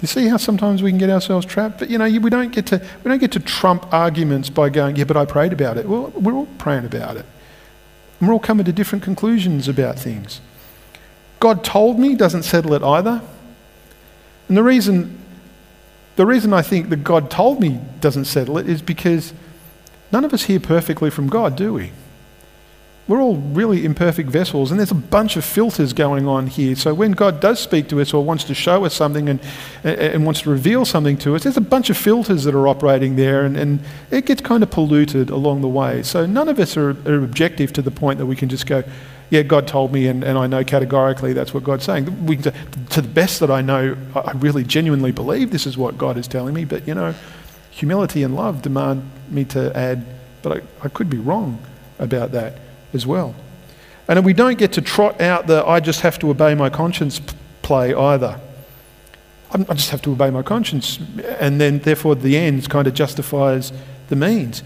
You 0.00 0.08
see 0.08 0.28
how 0.28 0.36
sometimes 0.36 0.82
we 0.82 0.90
can 0.90 0.98
get 0.98 1.08
ourselves 1.08 1.46
trapped? 1.46 1.78
But 1.78 1.88
you 1.88 1.96
know, 1.98 2.04
we 2.04 2.30
don't 2.30 2.52
get 2.52 2.66
to 2.66 2.86
we 3.02 3.08
don't 3.08 3.18
get 3.18 3.32
to 3.32 3.40
trump 3.40 3.92
arguments 3.92 4.50
by 4.50 4.68
going, 4.68 4.96
yeah, 4.96 5.04
but 5.04 5.16
I 5.16 5.24
prayed 5.24 5.52
about 5.52 5.78
it. 5.78 5.88
Well, 5.88 6.12
we're 6.14 6.34
all 6.34 6.48
praying 6.58 6.84
about 6.84 7.16
it. 7.16 7.24
And 8.20 8.28
we're 8.28 8.34
all 8.34 8.40
coming 8.40 8.66
to 8.66 8.72
different 8.72 9.04
conclusions 9.04 9.68
about 9.68 9.98
things. 9.98 10.40
God 11.40 11.64
told 11.64 11.98
me 11.98 12.14
doesn't 12.14 12.42
settle 12.42 12.74
it 12.74 12.82
either. 12.82 13.22
And 14.48 14.56
the 14.56 14.62
reason, 14.62 15.18
the 16.16 16.26
reason 16.26 16.52
I 16.52 16.62
think 16.62 16.90
that 16.90 17.02
God 17.02 17.30
told 17.30 17.60
me 17.60 17.80
doesn't 18.00 18.26
settle 18.26 18.58
it 18.58 18.68
is 18.68 18.82
because 18.82 19.32
none 20.12 20.24
of 20.24 20.34
us 20.34 20.44
hear 20.44 20.60
perfectly 20.60 21.10
from 21.10 21.28
God, 21.28 21.56
do 21.56 21.72
we? 21.72 21.92
We're 23.08 23.22
all 23.22 23.36
really 23.36 23.84
imperfect 23.84 24.28
vessels, 24.28 24.72
and 24.72 24.80
there's 24.80 24.90
a 24.90 24.94
bunch 24.94 25.36
of 25.36 25.44
filters 25.44 25.92
going 25.92 26.26
on 26.26 26.48
here. 26.48 26.74
So 26.74 26.92
when 26.92 27.12
God 27.12 27.38
does 27.38 27.60
speak 27.60 27.88
to 27.90 28.00
us 28.00 28.12
or 28.12 28.24
wants 28.24 28.42
to 28.44 28.54
show 28.54 28.84
us 28.84 28.94
something 28.94 29.28
and, 29.28 29.40
and 29.84 30.24
wants 30.24 30.40
to 30.40 30.50
reveal 30.50 30.84
something 30.84 31.16
to 31.18 31.36
us, 31.36 31.44
there's 31.44 31.56
a 31.56 31.60
bunch 31.60 31.88
of 31.88 31.96
filters 31.96 32.42
that 32.44 32.54
are 32.56 32.66
operating 32.66 33.14
there, 33.14 33.44
and, 33.44 33.56
and 33.56 33.78
it 34.10 34.26
gets 34.26 34.40
kind 34.40 34.64
of 34.64 34.72
polluted 34.72 35.30
along 35.30 35.60
the 35.60 35.68
way. 35.68 36.02
So 36.02 36.26
none 36.26 36.48
of 36.48 36.58
us 36.58 36.76
are, 36.76 36.90
are 37.08 37.22
objective 37.22 37.72
to 37.74 37.82
the 37.82 37.92
point 37.92 38.18
that 38.18 38.26
we 38.26 38.34
can 38.34 38.48
just 38.48 38.66
go, 38.66 38.82
yeah, 39.30 39.42
God 39.42 39.68
told 39.68 39.92
me, 39.92 40.08
and, 40.08 40.24
and 40.24 40.36
I 40.36 40.48
know 40.48 40.64
categorically 40.64 41.32
that's 41.32 41.54
what 41.54 41.62
God's 41.62 41.84
saying. 41.84 42.26
We, 42.26 42.38
to, 42.38 42.52
to 42.90 43.02
the 43.02 43.08
best 43.08 43.38
that 43.38 43.52
I 43.52 43.60
know, 43.60 43.96
I 44.16 44.32
really 44.32 44.64
genuinely 44.64 45.12
believe 45.12 45.52
this 45.52 45.66
is 45.66 45.78
what 45.78 45.96
God 45.96 46.16
is 46.16 46.26
telling 46.26 46.54
me, 46.54 46.64
but 46.64 46.88
you 46.88 46.94
know, 46.94 47.14
humility 47.70 48.24
and 48.24 48.34
love 48.34 48.62
demand 48.62 49.08
me 49.28 49.44
to 49.44 49.76
add, 49.76 50.04
but 50.42 50.56
I, 50.56 50.62
I 50.82 50.88
could 50.88 51.08
be 51.08 51.18
wrong 51.18 51.60
about 52.00 52.32
that 52.32 52.65
as 52.96 53.06
well. 53.06 53.36
And 54.08 54.24
we 54.24 54.32
don't 54.32 54.58
get 54.58 54.72
to 54.72 54.80
trot 54.80 55.20
out 55.20 55.46
the 55.46 55.64
I 55.64 55.78
just 55.78 56.00
have 56.00 56.18
to 56.20 56.30
obey 56.30 56.56
my 56.56 56.70
conscience 56.70 57.20
play 57.62 57.94
either. 57.94 58.40
I 59.52 59.74
just 59.74 59.90
have 59.90 60.02
to 60.02 60.12
obey 60.12 60.30
my 60.30 60.42
conscience, 60.42 60.98
and 61.38 61.60
then 61.60 61.78
therefore 61.78 62.16
the 62.16 62.36
ends 62.36 62.66
kind 62.66 62.88
of 62.88 62.94
justifies 62.94 63.72
the 64.08 64.16
means. 64.16 64.62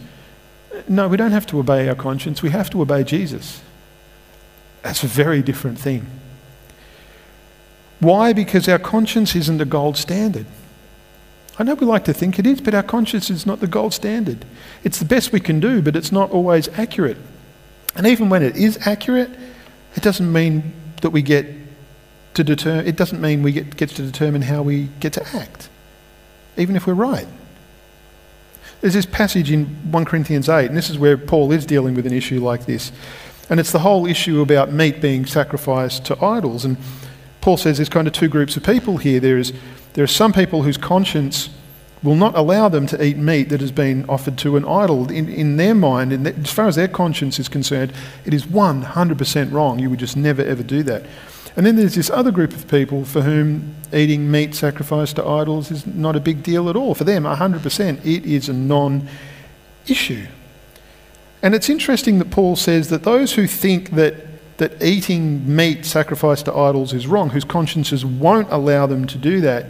No, 0.88 1.06
we 1.06 1.18
don't 1.18 1.32
have 1.32 1.46
to 1.48 1.58
obey 1.58 1.86
our 1.88 1.94
conscience, 1.94 2.42
we 2.42 2.50
have 2.50 2.70
to 2.70 2.80
obey 2.80 3.04
Jesus. 3.04 3.60
That's 4.82 5.04
a 5.04 5.06
very 5.06 5.42
different 5.42 5.78
thing. 5.78 6.06
Why? 8.00 8.32
Because 8.32 8.66
our 8.68 8.78
conscience 8.78 9.36
isn't 9.36 9.60
a 9.60 9.66
gold 9.66 9.98
standard. 9.98 10.46
I 11.58 11.62
know 11.62 11.74
we 11.74 11.86
like 11.86 12.04
to 12.04 12.14
think 12.14 12.38
it 12.38 12.46
is, 12.46 12.62
but 12.62 12.74
our 12.74 12.82
conscience 12.82 13.28
is 13.28 13.44
not 13.44 13.60
the 13.60 13.66
gold 13.66 13.92
standard. 13.92 14.46
It's 14.82 14.98
the 14.98 15.04
best 15.04 15.30
we 15.30 15.40
can 15.40 15.60
do, 15.60 15.82
but 15.82 15.94
it's 15.94 16.10
not 16.10 16.30
always 16.30 16.68
accurate. 16.68 17.18
And 17.96 18.06
even 18.06 18.28
when 18.28 18.42
it 18.42 18.56
is 18.56 18.78
accurate, 18.86 19.30
it 19.96 20.02
doesn't 20.02 20.32
mean 20.32 20.72
that 21.02 21.10
we 21.10 21.22
get 21.22 21.46
to 22.34 22.44
determine, 22.44 22.86
it 22.86 22.96
doesn't 22.96 23.20
mean 23.20 23.42
we 23.42 23.52
get, 23.52 23.76
get 23.76 23.90
to 23.90 24.02
determine 24.02 24.42
how 24.42 24.62
we 24.62 24.88
get 25.00 25.12
to 25.14 25.36
act, 25.36 25.68
even 26.56 26.76
if 26.76 26.86
we're 26.86 26.94
right. 26.94 27.26
There's 28.80 28.94
this 28.94 29.06
passage 29.06 29.50
in 29.50 29.66
1 29.90 30.04
Corinthians 30.04 30.48
8, 30.48 30.66
and 30.66 30.76
this 30.76 30.88
is 30.88 30.98
where 30.98 31.18
Paul 31.18 31.52
is 31.52 31.66
dealing 31.66 31.94
with 31.94 32.06
an 32.06 32.12
issue 32.12 32.42
like 32.42 32.64
this. 32.64 32.92
And 33.50 33.60
it's 33.60 33.72
the 33.72 33.80
whole 33.80 34.06
issue 34.06 34.40
about 34.40 34.72
meat 34.72 35.00
being 35.00 35.26
sacrificed 35.26 36.04
to 36.06 36.24
idols. 36.24 36.64
And 36.64 36.78
Paul 37.40 37.56
says 37.56 37.78
there's 37.78 37.88
kind 37.88 38.06
of 38.06 38.12
two 38.12 38.28
groups 38.28 38.56
of 38.56 38.62
people 38.62 38.96
here. 38.96 39.20
There, 39.20 39.38
is, 39.38 39.52
there 39.94 40.04
are 40.04 40.06
some 40.06 40.32
people 40.32 40.62
whose 40.62 40.76
conscience 40.78 41.50
will 42.02 42.14
not 42.14 42.34
allow 42.34 42.68
them 42.68 42.86
to 42.86 43.04
eat 43.04 43.16
meat 43.16 43.50
that 43.50 43.60
has 43.60 43.72
been 43.72 44.08
offered 44.08 44.38
to 44.38 44.56
an 44.56 44.64
idol. 44.64 45.10
In, 45.10 45.28
in 45.28 45.56
their 45.56 45.74
mind, 45.74 46.12
in 46.12 46.22
the, 46.22 46.34
as 46.34 46.50
far 46.50 46.66
as 46.66 46.76
their 46.76 46.88
conscience 46.88 47.38
is 47.38 47.48
concerned, 47.48 47.92
it 48.24 48.32
is 48.32 48.46
100% 48.46 49.52
wrong. 49.52 49.78
You 49.78 49.90
would 49.90 49.98
just 49.98 50.16
never 50.16 50.42
ever 50.42 50.62
do 50.62 50.82
that. 50.84 51.04
And 51.56 51.66
then 51.66 51.76
there's 51.76 51.96
this 51.96 52.10
other 52.10 52.30
group 52.30 52.52
of 52.52 52.68
people 52.68 53.04
for 53.04 53.22
whom 53.22 53.74
eating 53.92 54.30
meat 54.30 54.54
sacrificed 54.54 55.16
to 55.16 55.26
idols 55.26 55.70
is 55.70 55.86
not 55.86 56.16
a 56.16 56.20
big 56.20 56.42
deal 56.42 56.70
at 56.70 56.76
all. 56.76 56.94
For 56.94 57.04
them, 57.04 57.24
100%, 57.24 57.98
it 58.04 58.24
is 58.24 58.48
a 58.48 58.52
non 58.52 59.08
issue. 59.86 60.26
And 61.42 61.54
it's 61.54 61.68
interesting 61.68 62.18
that 62.18 62.30
Paul 62.30 62.56
says 62.56 62.88
that 62.90 63.02
those 63.02 63.32
who 63.34 63.46
think 63.46 63.90
that, 63.92 64.14
that 64.58 64.80
eating 64.82 65.54
meat 65.54 65.84
sacrificed 65.84 66.44
to 66.44 66.54
idols 66.54 66.92
is 66.92 67.06
wrong, 67.06 67.30
whose 67.30 67.44
consciences 67.44 68.04
won't 68.04 68.50
allow 68.50 68.86
them 68.86 69.06
to 69.06 69.18
do 69.18 69.40
that, 69.40 69.66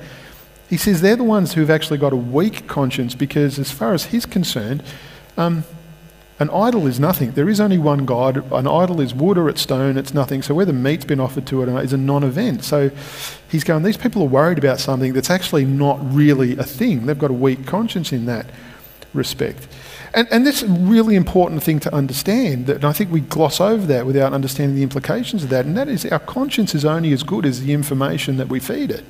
he 0.71 0.77
says 0.77 1.01
they're 1.01 1.17
the 1.17 1.25
ones 1.25 1.55
who've 1.55 1.69
actually 1.69 1.99
got 1.99 2.13
a 2.13 2.17
weak 2.17 2.69
conscience 2.69 3.17
because, 3.17 3.59
as 3.59 3.73
far 3.73 3.93
as 3.93 4.07
he's 4.07 4.25
concerned, 4.25 4.85
um, 5.37 5.65
an 6.39 6.49
idol 6.51 6.87
is 6.87 6.99
nothing. 7.01 7.33
There 7.33 7.51
is 7.51 7.61
only 7.61 7.77
one 7.77 8.07
God. 8.07 8.51
An 8.53 8.67
idol 8.67 9.01
is 9.01 9.13
wood 9.13 9.37
or 9.37 9.49
it's 9.49 9.61
stone, 9.61 9.99
it's 9.99 10.15
nothing. 10.15 10.43
So 10.43 10.55
whether 10.55 10.73
meat's 10.73 11.05
been 11.05 11.21
offered 11.21 11.45
to 11.49 11.63
it 11.63 11.85
is 11.85 11.93
a 11.93 11.99
non 11.99 12.23
event. 12.23 12.65
So 12.65 12.91
he's 13.51 13.65
going, 13.65 13.83
these 13.83 13.99
people 13.99 14.23
are 14.23 14.29
worried 14.29 14.57
about 14.59 14.79
something 14.79 15.13
that's 15.13 15.29
actually 15.29 15.67
not 15.67 15.99
really 16.15 16.57
a 16.57 16.63
thing. 16.63 17.05
They've 17.05 17.19
got 17.19 17.31
a 17.31 17.35
weak 17.35 17.67
conscience 17.67 18.13
in 18.13 18.25
that 18.27 18.47
respect. 19.13 19.67
And, 20.15 20.29
and 20.31 20.47
this 20.47 20.63
is 20.63 20.71
a 20.71 20.73
really 20.73 21.17
important 21.17 21.63
thing 21.63 21.81
to 21.81 21.95
understand, 21.95 22.67
that, 22.67 22.77
and 22.77 22.85
I 22.85 22.93
think 22.93 23.11
we 23.11 23.21
gloss 23.21 23.61
over 23.61 23.87
that 23.87 24.07
without 24.07 24.33
understanding 24.33 24.77
the 24.77 24.83
implications 24.83 25.45
of 25.45 25.51
that, 25.51 25.67
and 25.67 25.77
that 25.77 25.89
is 25.89 26.07
our 26.07 26.19
conscience 26.21 26.75
is 26.75 26.85
only 26.85 27.13
as 27.13 27.23
good 27.23 27.45
as 27.45 27.63
the 27.63 27.73
information 27.73 28.37
that 28.39 28.49
we 28.49 28.61
feed 28.61 28.91
it. 28.91 29.05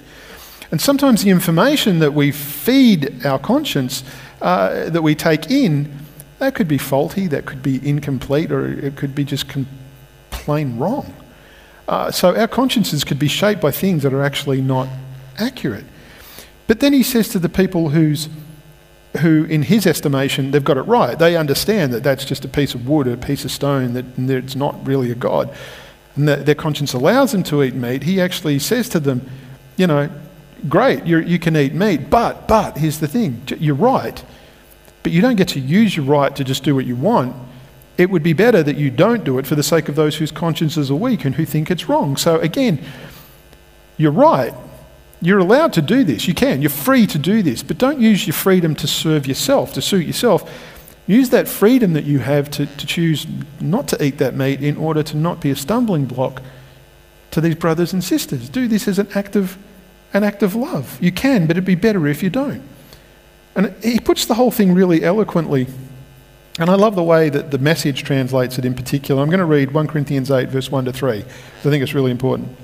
And 0.70 0.80
sometimes 0.80 1.24
the 1.24 1.30
information 1.30 1.98
that 1.98 2.14
we 2.14 2.30
feed 2.30 3.26
our 3.26 3.38
conscience, 3.38 4.04
uh, 4.40 4.88
that 4.90 5.02
we 5.02 5.14
take 5.14 5.50
in, 5.50 5.92
that 6.38 6.54
could 6.54 6.68
be 6.68 6.78
faulty, 6.78 7.26
that 7.26 7.44
could 7.44 7.62
be 7.62 7.86
incomplete, 7.86 8.50
or 8.50 8.66
it 8.66 8.96
could 8.96 9.14
be 9.14 9.24
just 9.24 9.46
plain 10.30 10.78
wrong. 10.78 11.12
Uh, 11.88 12.10
so 12.10 12.36
our 12.36 12.48
consciences 12.48 13.02
could 13.04 13.18
be 13.18 13.28
shaped 13.28 13.60
by 13.60 13.70
things 13.70 14.04
that 14.04 14.14
are 14.14 14.22
actually 14.22 14.60
not 14.60 14.88
accurate. 15.38 15.84
But 16.66 16.78
then 16.78 16.92
he 16.92 17.02
says 17.02 17.28
to 17.30 17.40
the 17.40 17.48
people 17.48 17.88
who's, 17.88 18.28
who, 19.20 19.44
in 19.44 19.62
his 19.62 19.86
estimation, 19.86 20.52
they've 20.52 20.64
got 20.64 20.76
it 20.76 20.82
right. 20.82 21.18
They 21.18 21.36
understand 21.36 21.92
that 21.92 22.04
that's 22.04 22.24
just 22.24 22.44
a 22.44 22.48
piece 22.48 22.76
of 22.76 22.88
wood, 22.88 23.08
a 23.08 23.16
piece 23.16 23.44
of 23.44 23.50
stone, 23.50 23.94
that 23.94 24.06
it's 24.16 24.54
not 24.54 24.86
really 24.86 25.10
a 25.10 25.16
God. 25.16 25.52
And 26.14 26.28
that 26.28 26.46
their 26.46 26.54
conscience 26.54 26.92
allows 26.92 27.32
them 27.32 27.42
to 27.44 27.64
eat 27.64 27.74
meat. 27.74 28.04
He 28.04 28.20
actually 28.20 28.60
says 28.60 28.88
to 28.90 29.00
them, 29.00 29.28
you 29.76 29.88
know, 29.88 30.08
great, 30.68 31.06
you 31.06 31.38
can 31.38 31.56
eat 31.56 31.74
meat, 31.74 32.10
but, 32.10 32.46
but, 32.48 32.78
here's 32.78 33.00
the 33.00 33.08
thing 33.08 33.42
you're 33.58 33.74
right, 33.74 34.22
but 35.02 35.12
you 35.12 35.20
don't 35.20 35.36
get 35.36 35.48
to 35.48 35.60
use 35.60 35.96
your 35.96 36.06
right 36.06 36.34
to 36.36 36.44
just 36.44 36.64
do 36.64 36.74
what 36.74 36.86
you 36.86 36.96
want. 36.96 37.34
It 37.98 38.10
would 38.10 38.22
be 38.22 38.32
better 38.32 38.62
that 38.62 38.76
you 38.76 38.90
don't 38.90 39.24
do 39.24 39.38
it 39.38 39.46
for 39.46 39.54
the 39.54 39.62
sake 39.62 39.88
of 39.88 39.94
those 39.94 40.16
whose 40.16 40.30
consciences 40.30 40.90
are 40.90 40.94
weak 40.94 41.24
and 41.24 41.34
who 41.34 41.44
think 41.44 41.70
it's 41.70 41.88
wrong. 41.88 42.16
So, 42.16 42.40
again, 42.40 42.82
you're 43.96 44.12
right. 44.12 44.54
You're 45.20 45.38
allowed 45.38 45.74
to 45.74 45.82
do 45.82 46.04
this. 46.04 46.26
You 46.26 46.32
can. 46.32 46.62
You're 46.62 46.70
free 46.70 47.06
to 47.06 47.18
do 47.18 47.42
this. 47.42 47.62
But 47.62 47.76
don't 47.76 48.00
use 48.00 48.26
your 48.26 48.32
freedom 48.32 48.74
to 48.76 48.86
serve 48.86 49.26
yourself, 49.26 49.74
to 49.74 49.82
suit 49.82 50.06
yourself. 50.06 50.50
Use 51.06 51.28
that 51.30 51.48
freedom 51.48 51.92
that 51.92 52.04
you 52.04 52.20
have 52.20 52.50
to, 52.52 52.64
to 52.64 52.86
choose 52.86 53.26
not 53.60 53.88
to 53.88 54.02
eat 54.02 54.16
that 54.18 54.34
meat 54.34 54.62
in 54.62 54.78
order 54.78 55.02
to 55.02 55.16
not 55.16 55.40
be 55.40 55.50
a 55.50 55.56
stumbling 55.56 56.06
block 56.06 56.40
to 57.32 57.40
these 57.40 57.54
brothers 57.54 57.92
and 57.92 58.02
sisters. 58.02 58.48
Do 58.48 58.66
this 58.66 58.88
as 58.88 58.98
an 58.98 59.08
act 59.14 59.36
of 59.36 59.58
an 60.12 60.24
act 60.24 60.42
of 60.42 60.54
love. 60.54 60.98
You 61.00 61.12
can, 61.12 61.46
but 61.46 61.52
it'd 61.52 61.64
be 61.64 61.74
better 61.74 62.06
if 62.06 62.22
you 62.22 62.30
don't. 62.30 62.62
And 63.54 63.74
he 63.82 64.00
puts 64.00 64.26
the 64.26 64.34
whole 64.34 64.50
thing 64.50 64.72
really 64.72 65.02
eloquently. 65.04 65.66
And 66.58 66.68
I 66.68 66.74
love 66.74 66.94
the 66.94 67.02
way 67.02 67.28
that 67.28 67.50
the 67.50 67.58
message 67.58 68.02
translates 68.02 68.58
it 68.58 68.64
in 68.64 68.74
particular. 68.74 69.22
I'm 69.22 69.28
going 69.28 69.38
to 69.38 69.44
read 69.44 69.72
1 69.72 69.86
Corinthians 69.86 70.30
8, 70.30 70.48
verse 70.48 70.70
1 70.70 70.84
to 70.86 70.92
3, 70.92 71.18
I 71.18 71.22
think 71.62 71.82
it's 71.82 71.94
really 71.94 72.10
important. 72.10 72.56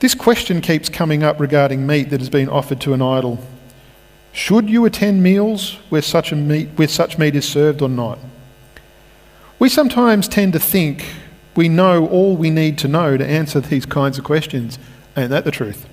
This 0.00 0.14
question 0.14 0.60
keeps 0.60 0.88
coming 0.88 1.22
up 1.22 1.38
regarding 1.38 1.86
meat 1.86 2.10
that 2.10 2.20
has 2.20 2.30
been 2.30 2.48
offered 2.48 2.80
to 2.82 2.94
an 2.94 3.02
idol. 3.02 3.38
Should 4.32 4.70
you 4.70 4.84
attend 4.84 5.22
meals 5.22 5.74
where 5.88 6.02
such, 6.02 6.32
meat, 6.32 6.68
where 6.76 6.88
such 6.88 7.18
meat 7.18 7.34
is 7.36 7.46
served 7.46 7.82
or 7.82 7.88
not? 7.88 8.18
We 9.58 9.68
sometimes 9.68 10.26
tend 10.26 10.54
to 10.54 10.58
think 10.58 11.04
we 11.54 11.68
know 11.68 12.06
all 12.06 12.36
we 12.36 12.48
need 12.48 12.78
to 12.78 12.88
know 12.88 13.16
to 13.16 13.26
answer 13.26 13.60
these 13.60 13.84
kinds 13.84 14.16
of 14.16 14.24
questions. 14.24 14.78
Ain't 15.16 15.30
that 15.30 15.44
the 15.44 15.50
truth? 15.50 15.86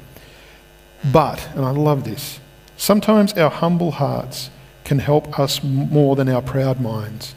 But, 1.11 1.47
and 1.55 1.63
I 1.63 1.71
love 1.71 2.03
this, 2.03 2.39
sometimes 2.75 3.33
our 3.33 3.49
humble 3.49 3.91
hearts 3.91 4.49
can 4.83 4.99
help 4.99 5.39
us 5.39 5.63
more 5.63 6.15
than 6.15 6.29
our 6.29 6.41
proud 6.41 6.79
minds. 6.79 7.35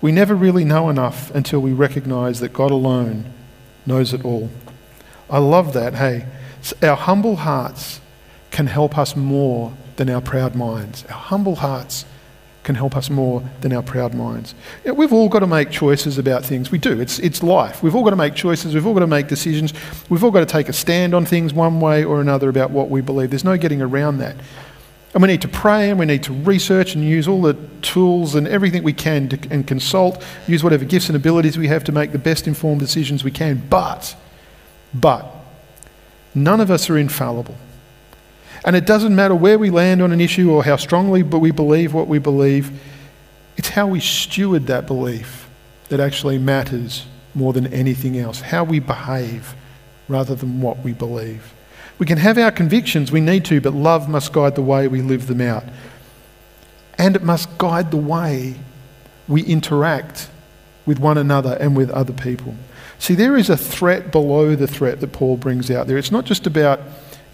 We 0.00 0.12
never 0.12 0.34
really 0.34 0.64
know 0.64 0.90
enough 0.90 1.34
until 1.34 1.60
we 1.60 1.72
recognize 1.72 2.40
that 2.40 2.52
God 2.52 2.70
alone 2.70 3.32
knows 3.86 4.12
it 4.12 4.24
all. 4.24 4.50
I 5.30 5.38
love 5.38 5.72
that, 5.72 5.94
hey. 5.94 6.26
Our 6.82 6.96
humble 6.96 7.36
hearts 7.36 8.00
can 8.50 8.66
help 8.66 8.96
us 8.96 9.16
more 9.16 9.72
than 9.96 10.10
our 10.10 10.20
proud 10.20 10.54
minds. 10.54 11.04
Our 11.06 11.16
humble 11.16 11.56
hearts 11.56 12.04
can 12.64 12.74
help 12.74 12.96
us 12.96 13.10
more 13.10 13.42
than 13.60 13.72
our 13.72 13.82
proud 13.82 14.14
minds. 14.14 14.54
You 14.84 14.90
know, 14.90 14.94
we've 14.94 15.12
all 15.12 15.28
got 15.28 15.40
to 15.40 15.46
make 15.46 15.70
choices 15.70 16.18
about 16.18 16.44
things. 16.44 16.70
We 16.70 16.78
do. 16.78 16.98
It's, 16.98 17.18
it's 17.18 17.42
life. 17.42 17.82
We've 17.82 17.94
all 17.94 18.02
got 18.02 18.10
to 18.10 18.16
make 18.16 18.34
choices. 18.34 18.74
We've 18.74 18.86
all 18.86 18.94
got 18.94 19.00
to 19.00 19.06
make 19.06 19.28
decisions. 19.28 19.74
We've 20.08 20.24
all 20.24 20.30
got 20.30 20.40
to 20.40 20.46
take 20.46 20.68
a 20.68 20.72
stand 20.72 21.14
on 21.14 21.26
things 21.26 21.52
one 21.52 21.78
way 21.78 22.04
or 22.04 22.20
another 22.20 22.48
about 22.48 22.70
what 22.70 22.88
we 22.88 23.02
believe. 23.02 23.30
There's 23.30 23.44
no 23.44 23.58
getting 23.58 23.82
around 23.82 24.18
that. 24.18 24.34
And 25.12 25.22
we 25.22 25.28
need 25.28 25.42
to 25.42 25.48
pray 25.48 25.90
and 25.90 25.98
we 25.98 26.06
need 26.06 26.24
to 26.24 26.32
research 26.32 26.94
and 26.94 27.04
use 27.04 27.28
all 27.28 27.42
the 27.42 27.54
tools 27.82 28.34
and 28.34 28.48
everything 28.48 28.82
we 28.82 28.94
can 28.94 29.28
to, 29.28 29.38
and 29.50 29.64
consult, 29.64 30.24
use 30.48 30.64
whatever 30.64 30.84
gifts 30.84 31.08
and 31.08 31.14
abilities 31.14 31.56
we 31.56 31.68
have 31.68 31.84
to 31.84 31.92
make 31.92 32.10
the 32.10 32.18
best 32.18 32.48
informed 32.48 32.80
decisions 32.80 33.22
we 33.22 33.30
can. 33.30 33.62
But, 33.70 34.16
but, 34.92 35.26
none 36.34 36.60
of 36.60 36.70
us 36.70 36.90
are 36.90 36.98
infallible. 36.98 37.56
And 38.64 38.74
it 38.74 38.86
doesn't 38.86 39.14
matter 39.14 39.34
where 39.34 39.58
we 39.58 39.70
land 39.70 40.00
on 40.00 40.12
an 40.12 40.20
issue 40.20 40.50
or 40.50 40.64
how 40.64 40.76
strongly 40.76 41.22
we 41.22 41.50
believe 41.50 41.92
what 41.92 42.08
we 42.08 42.18
believe, 42.18 42.80
it's 43.56 43.68
how 43.68 43.86
we 43.86 44.00
steward 44.00 44.66
that 44.66 44.86
belief 44.86 45.48
that 45.88 46.00
actually 46.00 46.38
matters 46.38 47.06
more 47.34 47.52
than 47.52 47.66
anything 47.72 48.18
else. 48.18 48.40
How 48.40 48.64
we 48.64 48.78
behave 48.78 49.54
rather 50.08 50.34
than 50.34 50.60
what 50.60 50.78
we 50.80 50.92
believe. 50.92 51.52
We 51.98 52.06
can 52.06 52.18
have 52.18 52.38
our 52.38 52.50
convictions, 52.50 53.12
we 53.12 53.20
need 53.20 53.44
to, 53.46 53.60
but 53.60 53.74
love 53.74 54.08
must 54.08 54.32
guide 54.32 54.54
the 54.54 54.62
way 54.62 54.88
we 54.88 55.02
live 55.02 55.26
them 55.26 55.40
out. 55.40 55.64
And 56.98 57.14
it 57.14 57.22
must 57.22 57.56
guide 57.58 57.90
the 57.90 57.96
way 57.96 58.56
we 59.28 59.42
interact 59.42 60.28
with 60.86 60.98
one 60.98 61.18
another 61.18 61.56
and 61.60 61.76
with 61.76 61.90
other 61.90 62.12
people. 62.12 62.54
See, 62.98 63.14
there 63.14 63.36
is 63.36 63.50
a 63.50 63.56
threat 63.56 64.10
below 64.10 64.54
the 64.54 64.66
threat 64.66 65.00
that 65.00 65.12
Paul 65.12 65.36
brings 65.36 65.70
out 65.70 65.86
there. 65.86 65.98
It's 65.98 66.10
not 66.10 66.24
just 66.24 66.46
about 66.46 66.80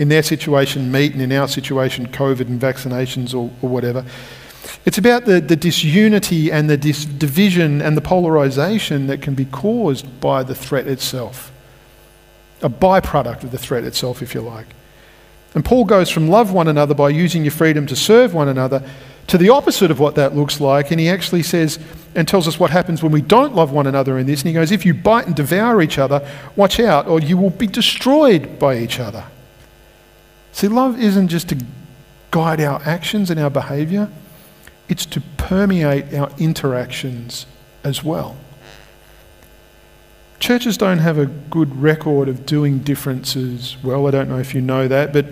in 0.01 0.09
their 0.09 0.23
situation, 0.23 0.91
meat, 0.91 1.13
and 1.13 1.21
in 1.21 1.31
our 1.31 1.47
situation, 1.47 2.09
COVID 2.09 2.49
and 2.49 2.59
vaccinations 2.59 3.35
or, 3.35 3.51
or 3.61 3.69
whatever. 3.69 4.03
It's 4.87 4.97
about 4.97 5.27
the, 5.27 5.43
the 5.43 5.57
disunity 5.57 6.51
and 6.51 6.71
the 6.71 6.79
dis- 6.79 7.05
division 7.05 7.83
and 7.83 7.99
the 7.99 8.01
polarization 8.01 9.09
that 9.09 9.21
can 9.21 9.35
be 9.35 9.45
caused 9.45 10.19
by 10.19 10.43
the 10.43 10.55
threat 10.55 10.87
itself. 10.87 11.53
A 12.63 12.71
byproduct 12.71 13.45
of 13.45 13.51
the 13.51 13.59
threat 13.59 13.85
itself, 13.85 14.23
if 14.23 14.35
you 14.35 14.41
like. 14.41 14.69
And 15.55 15.67
Paul 15.67 15.85
goes 15.85 16.09
from 16.09 16.29
love 16.29 16.51
one 16.51 16.67
another 16.67 16.95
by 16.95 17.11
using 17.11 17.45
your 17.45 17.53
freedom 17.53 17.87
to 17.87 17.97
serve 17.97 18.33
one 18.33 18.49
another 18.49 18.83
to 19.27 19.37
the 19.37 19.51
opposite 19.51 19.91
of 19.91 20.01
what 20.01 20.15
that 20.15 20.35
looks 20.35 20.63
like. 20.63 20.91
And 20.91 20.99
he 20.99 21.11
actually 21.11 21.43
says 21.43 21.79
and 22.15 22.27
tells 22.27 22.49
us 22.49 22.59
what 22.59 22.71
happens 22.71 23.03
when 23.03 23.13
we 23.13 23.21
don't 23.21 23.55
love 23.55 23.71
one 23.71 23.87
another 23.87 24.19
in 24.19 24.27
this. 24.27 24.41
And 24.41 24.49
he 24.49 24.55
goes, 24.55 24.73
If 24.73 24.87
you 24.87 24.95
bite 24.95 25.27
and 25.27 25.37
devour 25.37 25.83
each 25.83 25.99
other, 25.99 26.27
watch 26.57 26.81
out, 26.81 27.07
or 27.07 27.21
you 27.21 27.37
will 27.37 27.51
be 27.51 27.67
destroyed 27.67 28.59
by 28.59 28.79
each 28.79 28.99
other. 28.99 29.25
See, 30.53 30.69
love 30.69 31.01
isn't 31.01 31.29
just 31.29 31.49
to 31.51 31.59
guide 32.31 32.61
our 32.61 32.81
actions 32.85 33.31
and 33.31 33.41
our 33.41 33.51
behaviour, 33.51 34.11
it's 34.89 35.07
to 35.07 35.21
permeate 35.37 36.13
our 36.15 36.31
interactions 36.39 37.47
as 37.85 38.03
well. 38.05 38.37
Churches 40.41 40.79
don't 40.79 40.99
have 40.99 41.19
a 41.19 41.27
good 41.27 41.83
record 41.83 42.29
of 42.29 42.47
doing 42.47 42.79
differences 42.79 43.77
well. 43.83 44.07
I 44.07 44.11
don't 44.11 44.29
know 44.29 44.39
if 44.39 44.55
you 44.55 44.63
know 44.63 44.89
that, 44.89 45.13
but 45.13 45.27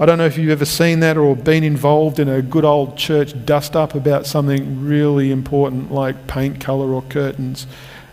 I 0.00 0.06
don't 0.06 0.16
know 0.16 0.24
if 0.24 0.38
you've 0.38 0.50
ever 0.50 0.64
seen 0.64 1.00
that 1.00 1.18
or 1.18 1.36
been 1.36 1.62
involved 1.62 2.18
in 2.18 2.28
a 2.28 2.40
good 2.40 2.64
old 2.64 2.96
church 2.96 3.34
dust 3.44 3.76
up 3.76 3.94
about 3.94 4.26
something 4.26 4.82
really 4.82 5.30
important 5.30 5.92
like 5.92 6.26
paint 6.26 6.58
colour 6.58 6.92
or 6.92 7.02
curtains 7.02 7.66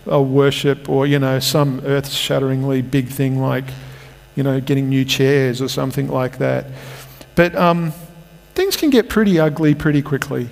or 0.06 0.26
worship 0.26 0.90
or, 0.90 1.08
you 1.08 1.18
know, 1.18 1.40
some 1.40 1.82
earth 1.86 2.10
shatteringly 2.10 2.82
big 2.82 3.08
thing 3.08 3.40
like 3.40 3.66
you 4.36 4.44
know, 4.44 4.60
getting 4.60 4.90
new 4.90 5.06
chairs 5.06 5.62
or 5.62 5.68
something 5.68 6.08
like 6.08 6.38
that. 6.40 6.66
But 7.36 7.56
um, 7.56 7.94
things 8.54 8.76
can 8.76 8.90
get 8.90 9.10
pretty 9.10 9.40
ugly 9.40 9.76
pretty 9.76 10.02
quickly. 10.02 10.50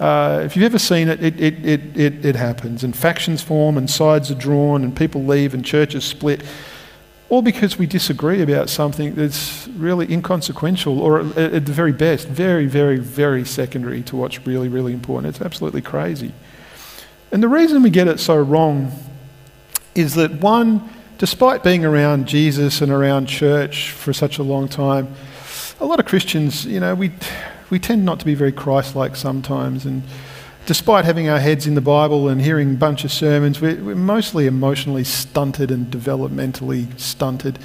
Uh, 0.00 0.42
if 0.44 0.54
you've 0.54 0.64
ever 0.64 0.78
seen 0.78 1.08
it 1.08 1.22
it, 1.22 1.40
it, 1.40 1.66
it, 1.66 1.96
it, 1.96 2.24
it 2.24 2.36
happens. 2.36 2.84
And 2.84 2.96
factions 2.96 3.42
form, 3.42 3.76
and 3.76 3.90
sides 3.90 4.30
are 4.30 4.36
drawn, 4.36 4.84
and 4.84 4.96
people 4.96 5.24
leave, 5.24 5.54
and 5.54 5.64
churches 5.64 6.04
split. 6.04 6.44
All 7.30 7.42
because 7.42 7.78
we 7.78 7.86
disagree 7.86 8.40
about 8.40 8.70
something 8.70 9.14
that's 9.14 9.68
really 9.68 10.10
inconsequential, 10.10 11.00
or 11.00 11.20
at 11.20 11.66
the 11.66 11.72
very 11.72 11.92
best, 11.92 12.26
very, 12.28 12.66
very, 12.66 12.98
very 12.98 13.44
secondary 13.44 14.02
to 14.04 14.16
what's 14.16 14.46
really, 14.46 14.68
really 14.68 14.92
important. 14.94 15.34
It's 15.34 15.44
absolutely 15.44 15.82
crazy. 15.82 16.32
And 17.30 17.42
the 17.42 17.48
reason 17.48 17.82
we 17.82 17.90
get 17.90 18.08
it 18.08 18.18
so 18.20 18.36
wrong 18.36 18.92
is 19.94 20.14
that 20.14 20.30
one, 20.40 20.88
despite 21.18 21.64
being 21.64 21.84
around 21.84 22.26
Jesus 22.26 22.80
and 22.80 22.90
around 22.90 23.26
church 23.26 23.90
for 23.90 24.12
such 24.12 24.38
a 24.38 24.42
long 24.42 24.68
time, 24.68 25.14
a 25.80 25.84
lot 25.84 26.00
of 26.00 26.06
Christians, 26.06 26.64
you 26.64 26.80
know, 26.80 26.94
we, 26.94 27.12
we 27.70 27.78
tend 27.78 28.04
not 28.04 28.20
to 28.20 28.24
be 28.24 28.34
very 28.34 28.52
Christ 28.52 28.96
like 28.96 29.16
sometimes. 29.16 29.84
And 29.84 30.02
despite 30.66 31.04
having 31.04 31.28
our 31.28 31.40
heads 31.40 31.66
in 31.66 31.74
the 31.74 31.80
Bible 31.80 32.28
and 32.28 32.40
hearing 32.40 32.70
a 32.70 32.74
bunch 32.74 33.04
of 33.04 33.12
sermons, 33.12 33.60
we're, 33.60 33.82
we're 33.82 33.94
mostly 33.94 34.46
emotionally 34.46 35.04
stunted 35.04 35.70
and 35.70 35.86
developmentally 35.92 36.98
stunted. 36.98 37.58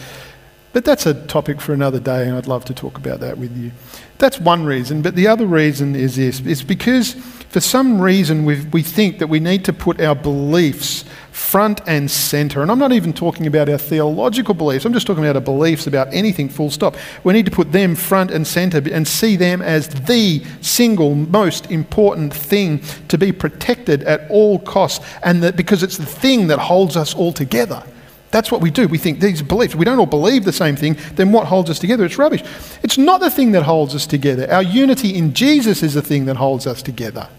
But 0.73 0.85
that's 0.85 1.05
a 1.05 1.13
topic 1.13 1.61
for 1.61 1.73
another 1.73 1.99
day, 1.99 2.27
and 2.27 2.35
I'd 2.35 2.47
love 2.47 2.65
to 2.65 2.73
talk 2.73 2.97
about 2.97 3.19
that 3.19 3.37
with 3.37 3.55
you. 3.55 3.71
That's 4.17 4.39
one 4.39 4.65
reason. 4.65 5.03
But 5.03 5.15
the 5.15 5.27
other 5.27 5.45
reason 5.45 5.95
is 5.95 6.15
this 6.15 6.39
it's 6.39 6.63
because 6.63 7.15
for 7.53 7.59
some 7.59 8.01
reason 8.01 8.45
we 8.45 8.81
think 8.81 9.19
that 9.19 9.27
we 9.27 9.39
need 9.39 9.63
to 9.65 9.73
put 9.73 10.01
our 10.01 10.15
beliefs 10.15 11.05
front 11.31 11.81
and 11.85 12.09
center. 12.09 12.63
And 12.63 12.71
I'm 12.71 12.79
not 12.79 12.91
even 12.91 13.13
talking 13.13 13.45
about 13.45 13.69
our 13.69 13.77
theological 13.77 14.55
beliefs, 14.55 14.85
I'm 14.85 14.93
just 14.93 15.05
talking 15.05 15.23
about 15.23 15.35
our 15.35 15.41
beliefs 15.41 15.85
about 15.85 16.11
anything, 16.11 16.49
full 16.49 16.71
stop. 16.71 16.95
We 17.23 17.31
need 17.31 17.45
to 17.45 17.51
put 17.51 17.71
them 17.71 17.93
front 17.93 18.31
and 18.31 18.47
center 18.47 18.81
and 18.91 19.07
see 19.07 19.35
them 19.35 19.61
as 19.61 19.87
the 19.87 20.43
single 20.61 21.13
most 21.13 21.69
important 21.69 22.33
thing 22.33 22.81
to 23.09 23.19
be 23.19 23.31
protected 23.31 24.01
at 24.01 24.29
all 24.31 24.57
costs, 24.57 25.05
and 25.21 25.43
that 25.43 25.55
because 25.55 25.83
it's 25.83 25.97
the 25.97 26.07
thing 26.07 26.47
that 26.47 26.57
holds 26.57 26.97
us 26.97 27.13
all 27.13 27.31
together. 27.31 27.83
That's 28.31 28.51
what 28.51 28.61
we 28.61 28.71
do. 28.71 28.87
We 28.87 28.97
think 28.97 29.19
these 29.19 29.43
beliefs, 29.43 29.75
we 29.75 29.85
don't 29.85 29.99
all 29.99 30.07
believe 30.07 30.43
the 30.43 30.51
same 30.51 30.75
thing, 30.75 30.97
then 31.13 31.31
what 31.31 31.45
holds 31.45 31.69
us 31.69 31.77
together? 31.77 32.03
It's 32.03 32.17
rubbish. 32.17 32.43
It's 32.81 32.97
not 32.97 33.19
the 33.19 33.29
thing 33.29 33.51
that 33.51 33.61
holds 33.61 33.93
us 33.93 34.07
together. 34.07 34.51
Our 34.51 34.63
unity 34.63 35.15
in 35.15 35.35
Jesus 35.35 35.83
is 35.83 35.93
the 35.93 36.01
thing 36.01 36.25
that 36.25 36.37
holds 36.37 36.65
us 36.65 36.81
together. 36.81 37.29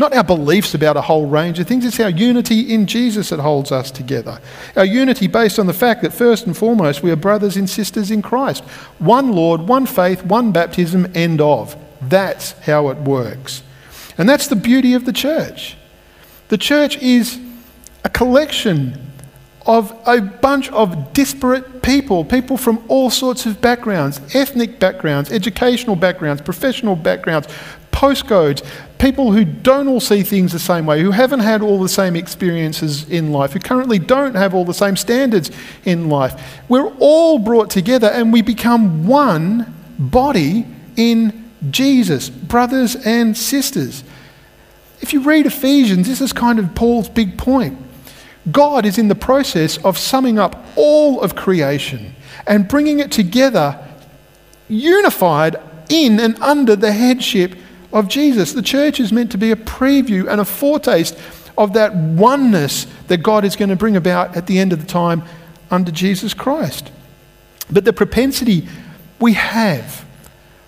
Not 0.00 0.14
our 0.14 0.24
beliefs 0.24 0.72
about 0.72 0.96
a 0.96 1.02
whole 1.02 1.26
range 1.26 1.58
of 1.58 1.68
things, 1.68 1.84
it's 1.84 2.00
our 2.00 2.08
unity 2.08 2.72
in 2.72 2.86
Jesus 2.86 3.28
that 3.28 3.38
holds 3.38 3.70
us 3.70 3.90
together. 3.90 4.40
Our 4.74 4.86
unity 4.86 5.26
based 5.26 5.58
on 5.58 5.66
the 5.66 5.74
fact 5.74 6.00
that, 6.00 6.14
first 6.14 6.46
and 6.46 6.56
foremost, 6.56 7.02
we 7.02 7.10
are 7.10 7.16
brothers 7.16 7.58
and 7.58 7.68
sisters 7.68 8.10
in 8.10 8.22
Christ. 8.22 8.64
One 8.98 9.32
Lord, 9.32 9.60
one 9.60 9.84
faith, 9.84 10.24
one 10.24 10.52
baptism, 10.52 11.12
end 11.14 11.42
of. 11.42 11.76
That's 12.00 12.52
how 12.60 12.88
it 12.88 12.96
works. 12.96 13.62
And 14.16 14.26
that's 14.26 14.46
the 14.46 14.56
beauty 14.56 14.94
of 14.94 15.04
the 15.04 15.12
church. 15.12 15.76
The 16.48 16.56
church 16.56 16.96
is 17.02 17.38
a 18.02 18.08
collection 18.08 19.09
of 19.66 19.96
a 20.06 20.20
bunch 20.20 20.70
of 20.70 21.12
disparate 21.12 21.82
people, 21.82 22.24
people 22.24 22.56
from 22.56 22.82
all 22.88 23.10
sorts 23.10 23.46
of 23.46 23.60
backgrounds 23.60 24.20
ethnic 24.34 24.78
backgrounds, 24.78 25.30
educational 25.30 25.96
backgrounds, 25.96 26.40
professional 26.40 26.96
backgrounds, 26.96 27.46
postcodes, 27.92 28.64
people 28.98 29.32
who 29.32 29.44
don't 29.44 29.88
all 29.88 30.00
see 30.00 30.22
things 30.22 30.52
the 30.52 30.58
same 30.58 30.86
way, 30.86 31.02
who 31.02 31.10
haven't 31.10 31.40
had 31.40 31.62
all 31.62 31.80
the 31.80 31.88
same 31.88 32.16
experiences 32.16 33.08
in 33.10 33.32
life, 33.32 33.52
who 33.52 33.58
currently 33.58 33.98
don't 33.98 34.34
have 34.34 34.54
all 34.54 34.64
the 34.64 34.74
same 34.74 34.96
standards 34.96 35.50
in 35.84 36.08
life. 36.08 36.60
We're 36.68 36.92
all 36.98 37.38
brought 37.38 37.70
together 37.70 38.08
and 38.08 38.32
we 38.32 38.42
become 38.42 39.06
one 39.06 39.74
body 39.98 40.66
in 40.96 41.50
Jesus, 41.70 42.30
brothers 42.30 42.96
and 42.96 43.36
sisters. 43.36 44.04
If 45.00 45.12
you 45.12 45.20
read 45.20 45.46
Ephesians, 45.46 46.06
this 46.06 46.20
is 46.20 46.32
kind 46.32 46.58
of 46.58 46.74
Paul's 46.74 47.08
big 47.08 47.36
point. 47.36 47.78
God 48.50 48.86
is 48.86 48.98
in 48.98 49.08
the 49.08 49.14
process 49.14 49.76
of 49.78 49.98
summing 49.98 50.38
up 50.38 50.64
all 50.76 51.20
of 51.20 51.36
creation 51.36 52.14
and 52.46 52.66
bringing 52.66 52.98
it 52.98 53.12
together, 53.12 53.78
unified 54.68 55.56
in 55.88 56.18
and 56.20 56.38
under 56.40 56.74
the 56.74 56.92
headship 56.92 57.54
of 57.92 58.08
Jesus. 58.08 58.52
The 58.52 58.62
church 58.62 59.00
is 59.00 59.12
meant 59.12 59.30
to 59.32 59.38
be 59.38 59.50
a 59.50 59.56
preview 59.56 60.30
and 60.30 60.40
a 60.40 60.44
foretaste 60.44 61.18
of 61.58 61.74
that 61.74 61.94
oneness 61.94 62.86
that 63.08 63.18
God 63.18 63.44
is 63.44 63.56
going 63.56 63.68
to 63.68 63.76
bring 63.76 63.96
about 63.96 64.36
at 64.36 64.46
the 64.46 64.58
end 64.58 64.72
of 64.72 64.80
the 64.80 64.86
time 64.86 65.22
under 65.70 65.90
Jesus 65.90 66.32
Christ. 66.32 66.90
But 67.70 67.84
the 67.84 67.92
propensity 67.92 68.66
we 69.20 69.34
have 69.34 70.04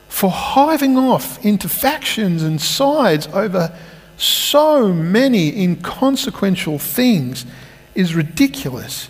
for 0.08 0.30
hiving 0.30 0.98
off 0.98 1.42
into 1.44 1.68
factions 1.68 2.42
and 2.42 2.60
sides 2.60 3.26
over 3.28 3.74
so 4.22 4.92
many 4.92 5.62
inconsequential 5.62 6.78
things 6.78 7.44
is 7.94 8.14
ridiculous. 8.14 9.08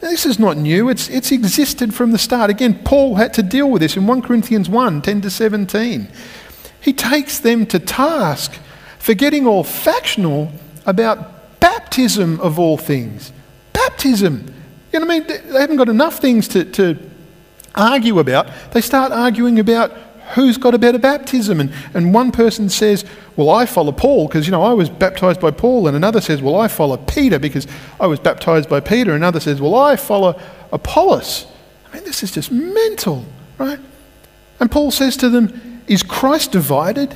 This 0.00 0.24
is 0.24 0.38
not 0.38 0.56
new, 0.56 0.88
it's, 0.88 1.08
it's 1.08 1.32
existed 1.32 1.92
from 1.92 2.12
the 2.12 2.18
start. 2.18 2.50
Again, 2.50 2.80
Paul 2.84 3.16
had 3.16 3.34
to 3.34 3.42
deal 3.42 3.70
with 3.70 3.82
this 3.82 3.96
in 3.96 4.06
1 4.06 4.22
Corinthians 4.22 4.68
1 4.68 5.02
10 5.02 5.20
to 5.22 5.30
17. 5.30 6.08
He 6.80 6.92
takes 6.92 7.38
them 7.40 7.66
to 7.66 7.78
task 7.78 8.58
for 8.98 9.14
getting 9.14 9.46
all 9.46 9.64
factional 9.64 10.52
about 10.86 11.60
baptism 11.60 12.40
of 12.40 12.58
all 12.58 12.78
things. 12.78 13.32
Baptism. 13.72 14.54
You 14.92 15.00
know 15.00 15.06
what 15.06 15.14
I 15.14 15.18
mean? 15.18 15.52
They 15.52 15.60
haven't 15.60 15.76
got 15.76 15.88
enough 15.88 16.18
things 16.20 16.48
to, 16.48 16.64
to 16.64 16.96
argue 17.74 18.18
about. 18.20 18.48
They 18.72 18.80
start 18.80 19.12
arguing 19.12 19.58
about 19.58 19.92
who's 20.34 20.58
got 20.58 20.74
a 20.74 20.78
better 20.78 20.98
baptism. 20.98 21.60
And, 21.60 21.72
and 21.94 22.12
one 22.14 22.32
person 22.32 22.68
says, 22.68 23.04
Well, 23.36 23.50
I 23.50 23.66
follow 23.66 23.92
Paul 23.92 24.28
because, 24.28 24.46
you 24.46 24.52
know, 24.52 24.62
I 24.62 24.72
was 24.72 24.90
baptized 24.90 25.40
by 25.40 25.50
Paul. 25.50 25.86
And 25.86 25.96
another 25.96 26.20
says, 26.20 26.42
Well, 26.42 26.56
I 26.56 26.68
follow 26.68 26.96
Peter 26.96 27.38
because 27.38 27.66
I 28.00 28.06
was 28.06 28.20
baptized 28.20 28.68
by 28.68 28.80
Peter. 28.80 29.12
And 29.12 29.22
another 29.22 29.40
says, 29.40 29.60
Well, 29.60 29.74
I 29.74 29.96
follow 29.96 30.40
Apollos. 30.72 31.46
I 31.90 31.94
mean, 31.94 32.04
this 32.04 32.22
is 32.22 32.32
just 32.32 32.50
mental, 32.50 33.24
right? 33.58 33.80
And 34.60 34.70
Paul 34.70 34.90
says 34.90 35.16
to 35.18 35.28
them, 35.28 35.82
Is 35.86 36.02
Christ 36.02 36.52
divided? 36.52 37.14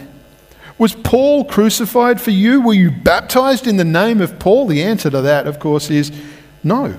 Was 0.78 0.94
Paul 0.94 1.44
crucified 1.44 2.20
for 2.20 2.30
you? 2.30 2.60
Were 2.60 2.74
you 2.74 2.90
baptized 2.90 3.66
in 3.66 3.76
the 3.76 3.84
name 3.84 4.20
of 4.20 4.38
Paul? 4.38 4.66
The 4.66 4.82
answer 4.82 5.10
to 5.10 5.20
that, 5.20 5.46
of 5.46 5.60
course, 5.60 5.90
is 5.90 6.10
no. 6.64 6.98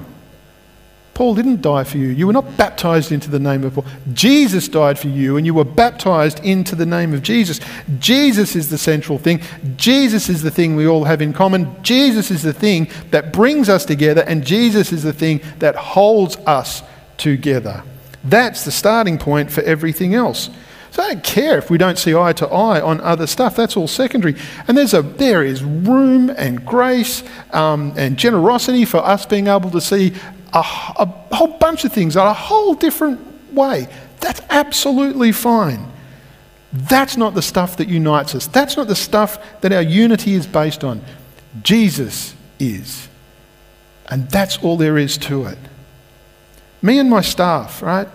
Paul 1.14 1.36
didn't 1.36 1.62
die 1.62 1.84
for 1.84 1.98
you. 1.98 2.08
You 2.08 2.26
were 2.26 2.34
not 2.34 2.58
baptized 2.58 3.12
into 3.12 3.30
the 3.30 3.40
name 3.40 3.64
of 3.64 3.76
Paul. 3.76 3.86
Jesus 4.14 4.68
died 4.68 4.98
for 4.98 5.10
you, 5.10 5.38
and 5.38 5.46
you 5.46 5.54
were 5.54 5.64
baptized 5.64 6.40
into 6.40 6.76
the 6.76 6.88
name 6.88 7.14
of 7.14 7.22
Jesus. 7.22 7.60
Jesus 8.00 8.56
is 8.56 8.70
the 8.70 8.80
central 8.80 9.20
thing. 9.20 9.40
Jesus 9.76 10.28
is 10.28 10.42
the 10.42 10.50
thing 10.50 10.76
we 10.76 10.88
all 10.88 11.04
have 11.04 11.22
in 11.22 11.32
common. 11.32 11.76
Jesus 11.84 12.32
is 12.32 12.42
the 12.42 12.54
thing 12.54 12.90
that 13.12 13.32
brings 13.32 13.70
us 13.70 13.86
together, 13.86 14.24
and 14.26 14.44
Jesus 14.44 14.92
is 14.92 15.04
the 15.04 15.14
thing 15.14 15.42
that 15.60 15.76
holds 15.76 16.36
us 16.48 16.82
together. 17.18 17.84
That's 18.24 18.66
the 18.66 18.72
starting 18.72 19.20
point 19.20 19.52
for 19.52 19.62
everything 19.62 20.16
else. 20.16 20.50
So 20.90 21.04
I 21.04 21.14
don't 21.14 21.24
care 21.24 21.58
if 21.58 21.70
we 21.70 21.78
don't 21.78 21.98
see 21.98 22.16
eye 22.16 22.34
to 22.34 22.48
eye 22.48 22.80
on 22.80 23.02
other 23.02 23.26
stuff. 23.26 23.56
That's 23.56 23.76
all 23.76 23.88
secondary. 23.88 24.36
And 24.68 24.78
there's 24.78 24.94
a, 24.94 25.02
there 25.02 25.44
is 25.44 25.64
room 25.64 26.30
and 26.30 26.64
grace 26.64 27.24
um, 27.52 27.94
and 27.98 28.16
generosity 28.16 28.86
for 28.86 28.98
us 28.98 29.26
being 29.26 29.48
able 29.48 29.72
to 29.72 29.82
see 29.82 30.14
a, 30.54 30.60
a 30.60 31.06
whole 31.36 31.58
bunch 31.58 31.86
of 31.86 31.92
things 31.92 32.16
in 32.16 32.22
a 32.22 32.34
whole 32.34 32.76
different 32.76 33.54
way. 33.54 33.88
That's 34.20 34.42
absolutely 34.50 35.32
fine. 35.32 35.92
That's 36.72 37.18
not 37.18 37.36
the 37.36 37.42
stuff 37.42 37.78
that 37.78 37.88
unites 37.88 38.34
us. 38.36 38.48
That's 38.48 38.78
not 38.78 38.88
the 38.88 38.96
stuff 38.96 39.62
that 39.62 39.72
our 39.72 39.82
unity 39.82 40.34
is 40.34 40.48
based 40.48 40.84
on. 40.84 41.02
Jesus 41.62 42.36
is. 42.60 43.08
And 44.08 44.30
that's 44.30 44.58
all 44.58 44.78
there 44.78 44.98
is 44.98 45.18
to 45.20 45.46
it. 45.46 45.58
Me 46.82 47.00
and 47.00 47.10
my 47.10 47.22
staff, 47.22 47.82
right? 47.82 48.08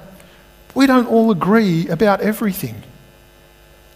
We 0.74 0.86
don't 0.86 1.06
all 1.06 1.30
agree 1.30 1.88
about 1.88 2.20
everything. 2.20 2.82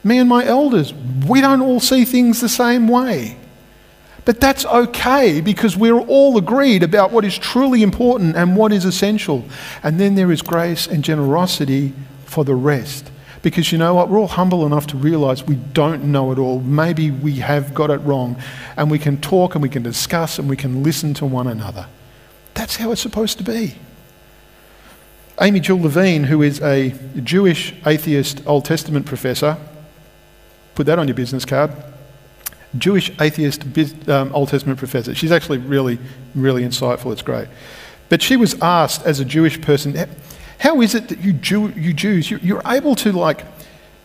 Me 0.05 0.19
and 0.19 0.29
my 0.29 0.45
elders, 0.45 0.95
we 0.95 1.41
don't 1.41 1.61
all 1.61 1.81
see 1.81 2.05
things 2.05 2.41
the 2.41 2.49
same 2.49 2.89
way. 2.89 3.37
But 4.25 4.41
that's 4.41 4.65
okay 4.65 5.41
because 5.41 5.77
we're 5.77 5.99
all 5.99 6.39
agreed 6.39 6.83
about 6.83 7.11
what 7.11 7.25
is 7.25 7.37
truly 7.37 7.83
important 7.83 8.37
and 8.37 8.57
what 8.57 8.73
is 8.73 8.85
essential. 8.85 9.45
And 9.83 9.99
then 9.99 10.15
there 10.15 10.31
is 10.31 10.43
grace 10.43 10.87
and 10.87 11.03
generosity 11.03 11.93
for 12.25 12.45
the 12.45 12.55
rest. 12.55 13.11
Because 13.43 13.73
you 13.73 13.79
know 13.79 13.95
what? 13.95 14.09
We're 14.09 14.21
all 14.21 14.29
humble 14.29 14.65
enough 14.65 14.87
to 14.89 14.97
realize 14.97 15.45
we 15.45 15.57
don't 15.57 16.05
know 16.05 16.31
it 16.31 16.39
all. 16.39 16.61
Maybe 16.61 17.11
we 17.11 17.35
have 17.37 17.75
got 17.75 17.91
it 17.91 17.99
wrong. 17.99 18.41
And 18.77 18.89
we 18.89 19.01
can 19.01 19.21
talk 19.21 19.57
and 19.57 19.63
we 19.63 19.69
can 19.69 19.83
discuss 19.83 20.39
and 20.39 20.49
we 20.49 20.57
can 20.57 20.85
listen 20.85 21.15
to 21.15 21.27
one 21.27 21.49
another. 21.49 21.87
That's 22.55 22.77
how 22.77 22.93
it's 22.93 23.01
supposed 23.01 23.39
to 23.39 23.45
be. 23.45 23.75
Amy 25.41 25.59
Jill 25.59 25.81
Levine, 25.81 26.25
who 26.25 26.43
is 26.43 26.61
a 26.63 26.95
Jewish 27.25 27.75
atheist 27.85 28.43
Old 28.47 28.65
Testament 28.65 29.07
professor, 29.07 29.57
put 30.77 30.87
that 30.87 31.01
on 31.01 31.09
your 31.09 31.17
business 31.17 31.45
card. 31.45 31.73
Jewish 32.79 33.11
atheist 33.21 33.65
um, 34.09 34.35
Old 34.35 34.49
Testament 34.49 34.79
professor. 34.79 35.15
She's 35.15 35.33
actually 35.33 35.59
really, 35.59 35.99
really 36.35 36.63
insightful. 36.63 37.13
It's 37.13 37.23
great. 37.23 37.49
But 38.09 38.23
she 38.23 38.37
was 38.37 38.61
asked 38.61 39.07
as 39.07 39.21
a 39.21 39.25
Jewish 39.25 39.61
person, 39.61 39.97
how 40.59 40.81
is 40.81 40.95
it 40.95 41.09
that 41.09 41.21
you, 41.21 41.33
Jew, 41.33 41.69
you 41.71 41.93
Jews, 41.93 42.31
you, 42.31 42.39
you're 42.43 42.63
able 42.67 42.95
to 42.97 43.13
like, 43.13 43.45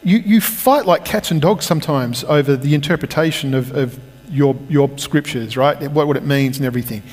you, 0.03 0.17
you 0.19 0.41
fight 0.41 0.85
like 0.85 1.05
cats 1.05 1.31
and 1.31 1.41
dogs 1.41 1.65
sometimes 1.65 2.23
over 2.25 2.55
the 2.55 2.73
interpretation 2.73 3.53
of, 3.53 3.75
of 3.75 3.99
your, 4.29 4.55
your 4.69 4.89
scriptures, 4.97 5.55
right? 5.57 5.79
What, 5.91 6.07
what 6.07 6.17
it 6.17 6.23
means 6.23 6.57
and 6.57 6.65
everything. 6.65 7.03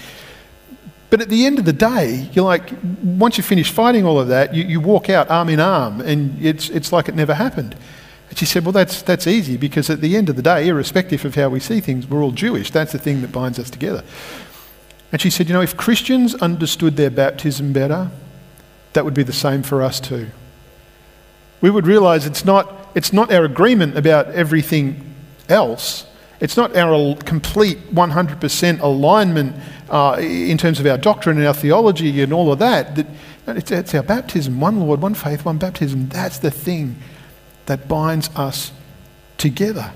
But 1.11 1.21
at 1.21 1.29
the 1.29 1.47
end 1.47 1.59
of 1.61 1.65
the 1.65 1.73
day, 1.73 2.29
you're 2.33 2.45
like, 2.45 2.71
once 3.03 3.37
you 3.37 3.45
finish 3.45 3.71
fighting 3.71 4.05
all 4.05 4.19
of 4.19 4.29
that, 4.29 4.55
you, 4.55 4.65
you 4.65 4.81
walk 4.81 5.09
out 5.09 5.31
arm 5.31 5.49
in 5.49 5.61
arm 5.61 6.01
and 6.01 6.45
it's, 6.45 6.71
it's 6.71 6.93
like 6.93 7.09
it 7.09 7.15
never 7.15 7.35
happened. 7.35 7.77
And 8.35 8.39
she 8.41 8.47
said, 8.47 8.65
Well, 8.65 8.73
that's, 8.73 9.01
that's 9.03 9.29
easy 9.29 9.57
because 9.57 9.89
at 9.89 10.01
the 10.01 10.17
end 10.17 10.29
of 10.29 10.35
the 10.35 10.43
day, 10.43 10.67
irrespective 10.67 11.25
of 11.25 11.37
how 11.37 11.51
we 11.51 11.61
see 11.61 11.79
things, 11.79 12.09
we're 12.09 12.21
all 12.21 12.33
Jewish. 12.33 12.73
That's 12.73 12.91
the 12.91 12.99
thing 12.99 13.21
that 13.21 13.31
binds 13.31 13.61
us 13.61 13.71
together. 13.71 14.03
And 15.13 15.21
she 15.21 15.31
said, 15.31 15.47
You 15.47 15.53
know, 15.53 15.61
if 15.61 15.77
Christians 15.77 16.35
understood 16.35 16.97
their 16.97 17.11
baptism 17.11 17.73
better, 17.73 18.11
that 18.93 19.05
would 19.05 19.15
be 19.15 19.23
the 19.23 19.33
same 19.33 19.63
for 19.63 19.83
us 19.83 20.01
too. 20.01 20.31
We 21.61 21.71
would 21.71 21.87
realize 21.87 22.27
it's 22.27 22.45
not, 22.45 22.89
it's 22.97 23.13
not 23.13 23.31
our 23.31 23.45
agreement 23.45 23.97
about 23.97 24.27
everything 24.31 25.15
else. 25.49 26.05
It's 26.41 26.57
not 26.57 26.77
our 26.77 27.15
complete 27.15 27.95
100% 27.95 28.81
alignment 28.81 29.55
uh, 29.89 30.17
in 30.19 30.59
terms 30.59 30.81
of 30.81 30.87
our 30.87 30.99
doctrine 30.99 31.39
and 31.39 31.47
our 31.47 31.55
theology 31.55 32.21
and 32.21 32.33
all 32.33 32.51
of 32.51 32.59
that. 32.59 32.97
that 32.97 33.07
it's, 33.47 33.71
it's 33.71 33.95
our 33.95 34.03
baptism 34.03 34.59
one 34.59 34.81
Lord, 34.81 35.01
one 35.01 35.15
faith, 35.15 35.45
one 35.45 35.59
baptism. 35.59 36.09
That's 36.09 36.39
the 36.39 36.51
thing 36.51 36.97
that 37.67 37.89
binds 37.89 38.29
us 38.37 38.73
together. 39.39 39.93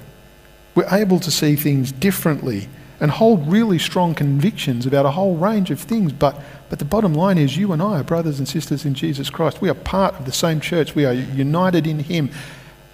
We're 0.74 0.88
able 0.92 1.20
to 1.20 1.30
see 1.30 1.56
things 1.56 1.92
differently 1.92 2.68
and 3.00 3.10
hold 3.10 3.46
really 3.48 3.78
strong 3.78 4.14
convictions 4.14 4.86
about 4.86 5.06
a 5.06 5.10
whole 5.10 5.36
range 5.36 5.70
of 5.70 5.80
things. 5.80 6.12
But, 6.12 6.40
but 6.68 6.78
the 6.78 6.84
bottom 6.84 7.14
line 7.14 7.38
is, 7.38 7.56
you 7.56 7.72
and 7.72 7.80
I 7.80 8.00
are 8.00 8.04
brothers 8.04 8.38
and 8.38 8.48
sisters 8.48 8.84
in 8.84 8.94
Jesus 8.94 9.30
Christ. 9.30 9.60
We 9.60 9.68
are 9.68 9.74
part 9.74 10.14
of 10.14 10.24
the 10.24 10.32
same 10.32 10.60
church, 10.60 10.94
we 10.94 11.04
are 11.04 11.12
united 11.12 11.86
in 11.86 12.00
Him, 12.00 12.30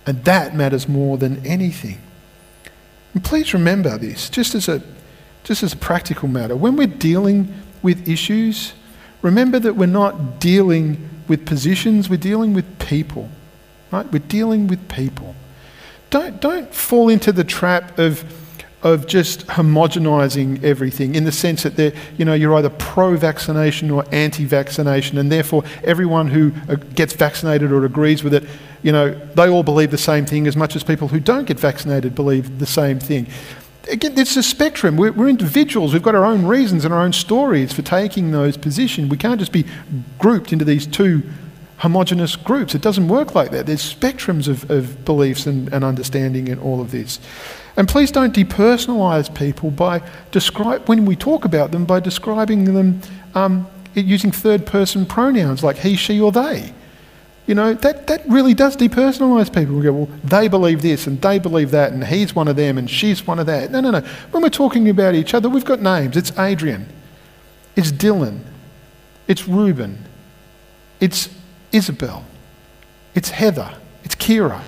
and 0.07 0.23
that 0.25 0.55
matters 0.55 0.89
more 0.89 1.17
than 1.17 1.45
anything. 1.47 1.99
And 3.15 3.25
please 3.25 3.55
remember 3.55 3.97
this, 3.97 4.29
just 4.29 4.55
as 4.55 4.69
a, 4.69 4.83
just 5.45 5.63
as 5.63 5.73
a 5.73 5.77
practical 5.77 6.29
matter. 6.29 6.57
When 6.57 6.77
we're 6.77 6.87
dealing 6.87 7.55
with 7.83 8.09
issues, 8.09 8.75
remember 9.23 9.59
that 9.61 9.75
we're 9.75 9.87
not 9.87 10.41
dealing 10.41 11.09
with 11.29 11.47
positions, 11.47 12.11
we're 12.11 12.17
dealing 12.17 12.53
with 12.53 12.79
people. 12.79 13.31
Right? 13.95 14.13
We're 14.13 14.19
dealing 14.19 14.67
with 14.67 14.89
people. 14.89 15.37
Don't, 16.11 16.41
don't 16.41 16.75
fall 16.75 17.09
into 17.09 17.31
the 17.31 17.45
trap 17.45 17.97
of, 17.97 18.25
of 18.83 19.07
just 19.07 19.47
homogenizing 19.47 20.65
everything 20.65 21.15
in 21.15 21.23
the 21.23 21.31
sense 21.31 21.63
that 21.63 21.95
you 22.19 22.25
know, 22.25 22.35
you're 22.35 22.55
either 22.57 22.71
pro 22.71 23.17
vaccination 23.17 23.93
or 23.93 24.05
anti 24.11 24.47
vaccination, 24.47 25.17
and 25.17 25.31
therefore 25.31 25.63
everyone 25.85 26.27
who 26.27 26.53
uh, 26.69 26.75
gets 26.75 27.13
vaccinated 27.13 27.71
or 27.71 27.85
agrees 27.85 28.25
with 28.25 28.35
it, 28.35 28.43
you 28.83 28.91
know, 28.91 29.15
they 29.37 29.49
all 29.49 29.63
believe 29.63 29.93
the 29.93 29.97
same 29.97 30.27
thing 30.27 30.49
as 30.49 30.57
much 30.57 30.75
as 30.75 30.83
people 30.83 31.07
who 31.07 31.21
don't 31.21 31.45
get 31.45 31.61
vaccinated 31.61 32.17
believe 32.17 32.59
the 32.59 32.67
same 32.67 32.99
thing. 32.99 33.29
Again, 33.89 34.19
it's 34.19 34.37
a 34.37 34.43
spectrum. 34.43 34.97
We're, 34.97 35.13
we're 35.13 35.29
individuals. 35.29 35.93
We've 35.93 36.03
got 36.03 36.17
our 36.17 36.25
own 36.25 36.47
reasons 36.47 36.85
and 36.85 36.93
our 36.93 37.01
own 37.01 37.13
stories 37.13 37.73
for 37.73 37.83
taking 37.83 38.33
those 38.33 38.57
positions. 38.57 39.09
We 39.09 39.19
can't 39.19 39.39
just 39.39 39.53
be 39.53 39.67
grouped 40.19 40.53
into 40.53 40.65
these 40.65 40.85
two 40.85 41.23
homogenous 41.79 42.37
groups. 42.37 42.75
It 42.75 42.83
doesn't 42.83 43.09
work 43.09 43.35
like 43.35 43.51
that. 43.51 43.67
There's 43.67 43.83
spectrums 43.83 44.49
of, 44.49 44.71
of 44.71 45.05
beliefs 45.05 45.47
and, 45.47 45.73
and 45.73 45.85
understanding 45.85 46.49
in 46.49 46.59
all 46.59 46.81
of 46.81 46.91
this. 46.91 47.19
And 47.77 47.89
please 47.89 48.11
don't 48.13 48.35
depersonalize 48.35 49.35
people 49.35 49.71
by 49.71 50.03
describe 50.31 50.89
when 50.89 51.05
we 51.05 51.17
talk 51.17 51.45
about 51.45 51.73
them 51.73 51.85
by 51.85 52.01
describing 52.01 52.65
them 52.73 53.01
um, 53.35 53.67
using 53.95 54.31
third 54.31 54.67
person 54.67 55.07
pronouns 55.07 55.63
like 55.63 55.79
he, 55.79 55.97
she, 55.97 56.21
or 56.21 56.31
they. 56.31 56.73
You 57.47 57.55
know, 57.55 57.75
that, 57.75 58.07
that 58.07 58.27
really 58.27 58.55
does 58.55 58.77
depersonalize 58.77 59.55
people. 59.55 59.75
We 59.75 59.83
go, 59.83 59.93
well, 59.93 60.09
they 60.23 60.49
believe 60.49 60.81
this 60.81 61.07
and 61.07 61.21
they 61.21 61.39
believe 61.39 61.73
that, 61.73 61.93
and 61.93 62.05
he's 62.05 62.35
one 62.35 62.49
of 62.49 62.57
them 62.57 62.79
and 62.79 62.89
she's 62.89 63.27
one 63.27 63.39
of 63.39 63.47
that. 63.47 63.71
No, 63.71 63.81
no, 63.81 63.91
no. 63.91 64.01
When 64.31 64.43
we're 64.43 64.49
talking 64.49 64.89
about 64.89 65.15
each 65.15 65.35
other, 65.35 65.51
we've 65.51 65.65
got 65.65 65.81
names. 65.81 66.17
It's 66.17 66.37
Adrian, 66.39 66.89
it's 67.77 67.93
Dylan, 67.93 68.41
it's 69.29 69.47
Reuben, 69.47 69.99
it's 71.01 71.29
Isabel. 71.75 72.25
It's 73.15 73.31
Heather. 73.31 73.75
It's 74.05 74.15
Kira. 74.15 74.63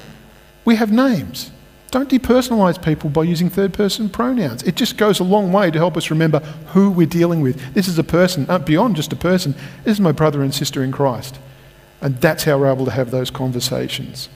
We 0.64 0.77
have 0.77 0.90
names. 0.90 1.53
Don't 1.92 2.11
depersonalize 2.11 2.83
people 2.83 3.11
by 3.11 3.23
using 3.23 3.49
third 3.49 3.73
person 3.73 4.11
pronouns. 4.11 4.64
It 4.64 4.75
just 4.75 4.97
goes 4.97 5.21
a 5.21 5.25
long 5.25 5.53
way 5.53 5.71
to 5.71 5.79
help 5.79 5.97
us 5.97 6.11
remember 6.11 6.40
who 6.73 6.90
we're 6.90 7.07
dealing 7.07 7.40
with. 7.40 7.75
This 7.75 7.87
is 7.87 7.99
a 7.99 8.05
person, 8.05 8.45
uh, 8.51 8.59
beyond 8.59 8.97
just 8.97 9.12
a 9.12 9.16
person. 9.16 9.55
This 9.85 9.92
is 9.92 10.01
my 10.01 10.12
brother 10.12 10.42
and 10.42 10.53
sister 10.53 10.83
in 10.83 10.90
Christ. 10.90 11.38
And 12.01 12.16
that's 12.16 12.45
how 12.45 12.59
we're 12.59 12.73
able 12.73 12.85
to 12.87 12.90
have 12.90 13.12
those 13.12 13.31
conversations. 13.31 14.29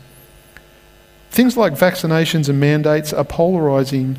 Things 1.31 1.57
like 1.57 1.73
vaccinations 1.73 2.49
and 2.49 2.61
mandates 2.61 3.13
are 3.13 3.25
polarising 3.25 4.17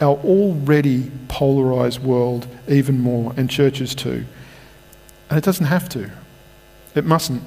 our 0.00 0.16
already 0.18 1.10
polarised 1.28 2.02
world 2.02 2.46
even 2.68 3.00
more, 3.00 3.32
and 3.36 3.48
churches 3.48 3.94
too. 3.94 4.26
And 5.30 5.38
it 5.38 5.44
doesn't 5.44 5.66
have 5.66 5.88
to. 5.90 6.10
It 6.94 7.04
mustn't. 7.04 7.42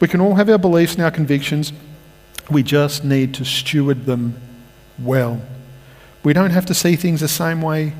We 0.00 0.08
can 0.08 0.20
all 0.20 0.34
have 0.34 0.48
our 0.48 0.58
beliefs 0.58 0.94
and 0.94 1.02
our 1.02 1.10
convictions. 1.10 1.72
We 2.50 2.62
just 2.62 3.04
need 3.04 3.34
to 3.34 3.44
steward 3.44 4.06
them 4.06 4.40
well. 4.98 5.40
We 6.22 6.32
don't 6.32 6.50
have 6.50 6.66
to 6.66 6.74
see 6.74 6.96
things 6.96 7.20
the 7.20 7.28
same 7.28 7.62
way 7.62 7.94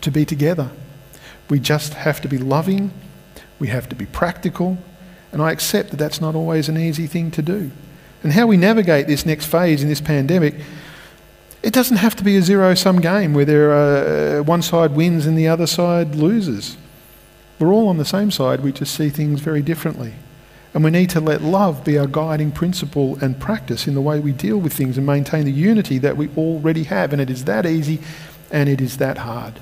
to 0.00 0.10
be 0.10 0.24
together. 0.24 0.70
We 1.48 1.60
just 1.60 1.94
have 1.94 2.20
to 2.22 2.28
be 2.28 2.38
loving. 2.38 2.92
We 3.58 3.68
have 3.68 3.88
to 3.88 3.96
be 3.96 4.06
practical. 4.06 4.78
And 5.32 5.42
I 5.42 5.52
accept 5.52 5.90
that 5.90 5.96
that's 5.96 6.20
not 6.20 6.34
always 6.34 6.68
an 6.68 6.76
easy 6.76 7.06
thing 7.06 7.30
to 7.32 7.42
do. 7.42 7.70
And 8.22 8.32
how 8.32 8.46
we 8.46 8.56
navigate 8.56 9.06
this 9.06 9.26
next 9.26 9.46
phase 9.46 9.82
in 9.82 9.88
this 9.88 10.00
pandemic, 10.00 10.54
it 11.62 11.72
doesn't 11.72 11.96
have 11.96 12.14
to 12.16 12.24
be 12.24 12.36
a 12.36 12.42
zero 12.42 12.74
sum 12.74 13.00
game 13.00 13.34
where 13.34 13.44
there 13.44 13.72
are, 13.72 14.40
uh, 14.40 14.42
one 14.42 14.62
side 14.62 14.92
wins 14.92 15.26
and 15.26 15.36
the 15.36 15.48
other 15.48 15.66
side 15.66 16.14
loses. 16.14 16.76
We're 17.58 17.72
all 17.72 17.88
on 17.88 17.98
the 17.98 18.04
same 18.04 18.30
side, 18.30 18.60
we 18.60 18.72
just 18.72 18.94
see 18.94 19.08
things 19.08 19.40
very 19.40 19.62
differently. 19.62 20.14
And 20.74 20.82
we 20.82 20.90
need 20.90 21.10
to 21.10 21.20
let 21.20 21.42
love 21.42 21.84
be 21.84 21.98
our 21.98 22.06
guiding 22.06 22.50
principle 22.50 23.18
and 23.22 23.38
practice 23.38 23.86
in 23.86 23.94
the 23.94 24.00
way 24.00 24.20
we 24.20 24.32
deal 24.32 24.56
with 24.56 24.72
things 24.72 24.96
and 24.96 25.06
maintain 25.06 25.44
the 25.44 25.52
unity 25.52 25.98
that 25.98 26.16
we 26.16 26.28
already 26.36 26.84
have. 26.84 27.12
And 27.12 27.20
it 27.20 27.28
is 27.28 27.44
that 27.44 27.66
easy 27.66 28.00
and 28.50 28.68
it 28.68 28.80
is 28.80 28.96
that 28.96 29.18
hard. 29.18 29.60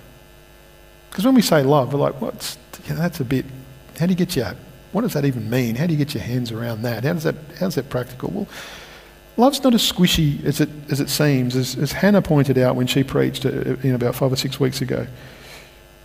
Because 1.11 1.25
when 1.25 1.35
we 1.35 1.43
say 1.43 1.63
love, 1.65 1.93
we're 1.93 1.99
like, 1.99 2.21
what's, 2.21 2.59
you 2.85 2.95
know, 2.95 3.01
that's 3.01 3.19
a 3.19 3.25
bit, 3.25 3.45
how 3.99 4.07
do 4.07 4.13
you 4.13 4.17
get 4.17 4.37
your, 4.37 4.55
what 4.93 5.03
does 5.03 5.15
that 5.15 5.25
even 5.25 5.51
mean? 5.51 5.75
How 5.75 5.87
do 5.87 5.93
you 5.93 5.99
get 5.99 6.15
your 6.15 6.23
hands 6.23 6.53
around 6.53 6.83
that? 6.83 7.03
How 7.03 7.13
does 7.13 7.25
that, 7.25 7.35
how's 7.59 7.75
that 7.75 7.91
practical? 7.91 8.31
Well, 8.31 8.49
love's 9.37 9.65
not 9.65 9.75
as 9.75 9.83
squishy 9.83 10.45
as 10.45 10.61
it, 10.61 10.69
as 10.91 11.01
it 11.01 11.09
seems, 11.09 11.57
as, 11.57 11.77
as 11.77 11.91
Hannah 11.91 12.23
pointed 12.23 12.57
out 12.57 12.77
when 12.77 12.87
she 12.87 13.03
preached 13.03 13.45
uh, 13.45 13.51
in 13.83 13.97
about 13.97 14.15
five 14.15 14.33
or 14.33 14.37
six 14.37 14.61
weeks 14.61 14.81
ago. 14.81 15.09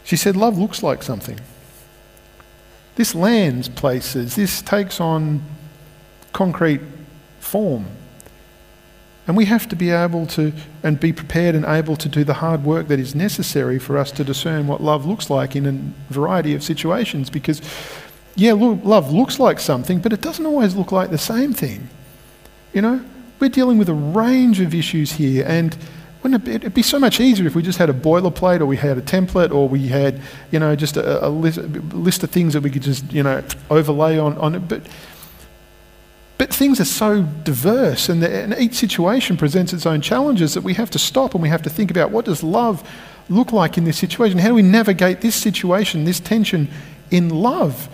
She 0.04 0.16
said, 0.16 0.36
love 0.36 0.58
looks 0.58 0.82
like 0.82 1.04
something. 1.04 1.40
This 2.96 3.14
lands 3.14 3.68
places, 3.68 4.36
this 4.36 4.62
takes 4.62 5.00
on 5.00 5.44
concrete 6.34 6.82
form. 7.40 7.86
And 9.28 9.36
we 9.36 9.46
have 9.46 9.68
to 9.70 9.76
be 9.76 9.90
able 9.90 10.28
to 10.28 10.54
and 10.84 11.00
be 11.00 11.12
prepared 11.12 11.56
and 11.56 11.66
able 11.66 11.96
to 11.96 12.08
do 12.08 12.24
the 12.24 12.36
hard 12.36 12.64
work 12.64 12.88
that 12.90 13.00
is 13.00 13.16
necessary 13.16 13.80
for 13.80 13.98
us 13.98 14.12
to 14.12 14.24
discern 14.24 14.68
what 14.68 14.82
love 14.84 15.06
looks 15.06 15.30
like 15.30 15.56
in 15.56 15.66
a 15.66 16.14
variety 16.14 16.54
of 16.54 16.64
situations. 16.64 17.30
Because, 17.30 17.62
yeah, 18.36 18.54
love 18.54 19.12
looks 19.12 19.40
like 19.40 19.60
something, 19.60 20.00
but 20.00 20.14
it 20.14 20.22
doesn't 20.22 20.46
always 20.46 20.76
look 20.76 20.92
like 20.92 21.10
the 21.10 21.18
same 21.18 21.54
thing. 21.54 21.90
You 22.72 22.82
know, 22.82 23.04
we're 23.40 23.50
dealing 23.50 23.80
with 23.80 23.90
a 23.90 23.94
range 23.94 24.60
of 24.60 24.76
issues 24.76 25.14
here, 25.14 25.44
and 25.48 25.76
wouldn't 26.22 26.48
it 26.48 26.74
be, 26.74 26.82
so 26.82 26.98
much 26.98 27.20
easier 27.20 27.46
if 27.46 27.56
we 27.56 27.62
just 27.62 27.78
had 27.78 27.90
a 27.90 27.94
boilerplate 27.94 28.60
or 28.60 28.66
we 28.66 28.78
had 28.78 28.98
a 28.98 29.02
template 29.02 29.54
or 29.54 29.70
we 29.70 29.88
had, 29.88 30.22
you 30.52 30.60
know, 30.60 30.76
just 30.76 30.98
a, 30.98 31.26
a, 31.26 31.30
list, 31.30 31.60
list, 31.94 32.24
of 32.24 32.32
things 32.32 32.54
that 32.54 32.62
we 32.62 32.72
could 32.72 32.82
just, 32.82 33.12
you 33.14 33.22
know, 33.22 33.44
overlay 33.70 34.18
on, 34.18 34.36
on 34.40 34.56
it. 34.56 34.68
But, 34.68 34.82
but 36.38 36.54
things 36.54 36.80
are 36.80 36.86
so 36.86 37.22
diverse 37.22 38.10
and, 38.10 38.24
the, 38.24 38.30
and 38.30 38.56
each 38.58 38.74
situation 38.74 39.38
presents 39.38 39.72
its 39.72 39.86
own 39.86 40.02
challenges 40.02 40.56
that 40.56 40.64
we 40.64 40.74
have 40.74 40.90
to 40.92 41.00
stop 41.00 41.34
and 41.34 41.44
we 41.44 41.50
have 41.50 41.62
to 41.62 41.70
think 41.70 41.92
about 41.92 42.12
what 42.12 42.26
does 42.26 42.42
love 42.42 42.88
look 43.30 43.52
like 43.52 43.78
in 43.78 43.86
this 43.86 43.98
situation? 43.98 44.40
How 44.40 44.50
do 44.50 44.56
we 44.56 44.62
navigate 44.62 45.22
this 45.22 45.36
situation, 45.36 46.06
this 46.06 46.20
tension 46.20 46.70
in 47.12 47.30
love? 47.30 47.88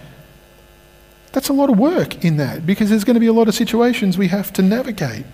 That's 1.34 1.50
a 1.50 1.54
lot 1.54 1.70
of 1.70 1.78
work 1.78 2.24
in 2.24 2.38
that 2.38 2.66
because 2.66 2.90
there's 2.90 3.04
going 3.04 3.16
to 3.16 3.22
be 3.22 3.28
a 3.28 3.34
lot 3.34 3.48
of 3.48 3.56
situations 3.56 4.18
we 4.18 4.28
have 4.30 4.52
to 4.54 4.62
navigate 4.62 5.26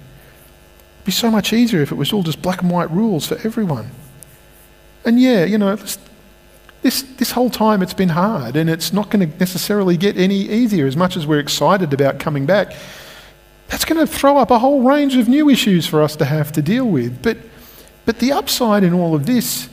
be 1.08 1.12
so 1.14 1.32
much 1.32 1.54
easier 1.54 1.82
if 1.82 1.90
it 1.90 1.96
was 1.96 2.12
all 2.12 2.22
just 2.22 2.42
black 2.42 2.62
and 2.62 2.70
white 2.70 2.92
rules 2.92 3.26
for 3.26 3.36
everyone. 3.46 3.90
And 5.06 5.22
yeah, 5.22 5.46
you 5.46 5.58
know, 5.58 5.74
this, 6.82 7.02
this 7.02 7.32
whole 7.32 7.50
time 7.50 7.82
it's 7.82 7.94
been 7.94 8.10
hard 8.10 8.58
and 8.58 8.70
it's 8.70 8.92
not 8.92 9.10
going 9.10 9.32
to 9.32 9.38
necessarily 9.40 9.96
get 9.96 10.18
any 10.18 10.42
easier 10.42 10.86
as 10.86 10.98
much 10.98 11.16
as 11.16 11.26
we're 11.26 11.40
excited 11.40 11.94
about 11.94 12.20
coming 12.20 12.46
back. 12.46 12.76
That's 13.70 13.86
going 13.86 14.06
to 14.06 14.12
throw 14.12 14.38
up 14.38 14.52
a 14.52 14.60
whole 14.60 14.82
range 14.82 15.16
of 15.16 15.30
new 15.30 15.50
issues 15.50 15.88
for 15.88 16.02
us 16.02 16.18
to 16.18 16.26
have 16.26 16.52
to 16.52 16.62
deal 16.62 16.86
with. 16.86 17.24
But, 17.24 17.38
but 18.06 18.20
the 18.20 18.34
upside 18.34 18.84
in 18.84 18.94
all 18.94 19.16
of 19.16 19.26
this 19.26 19.70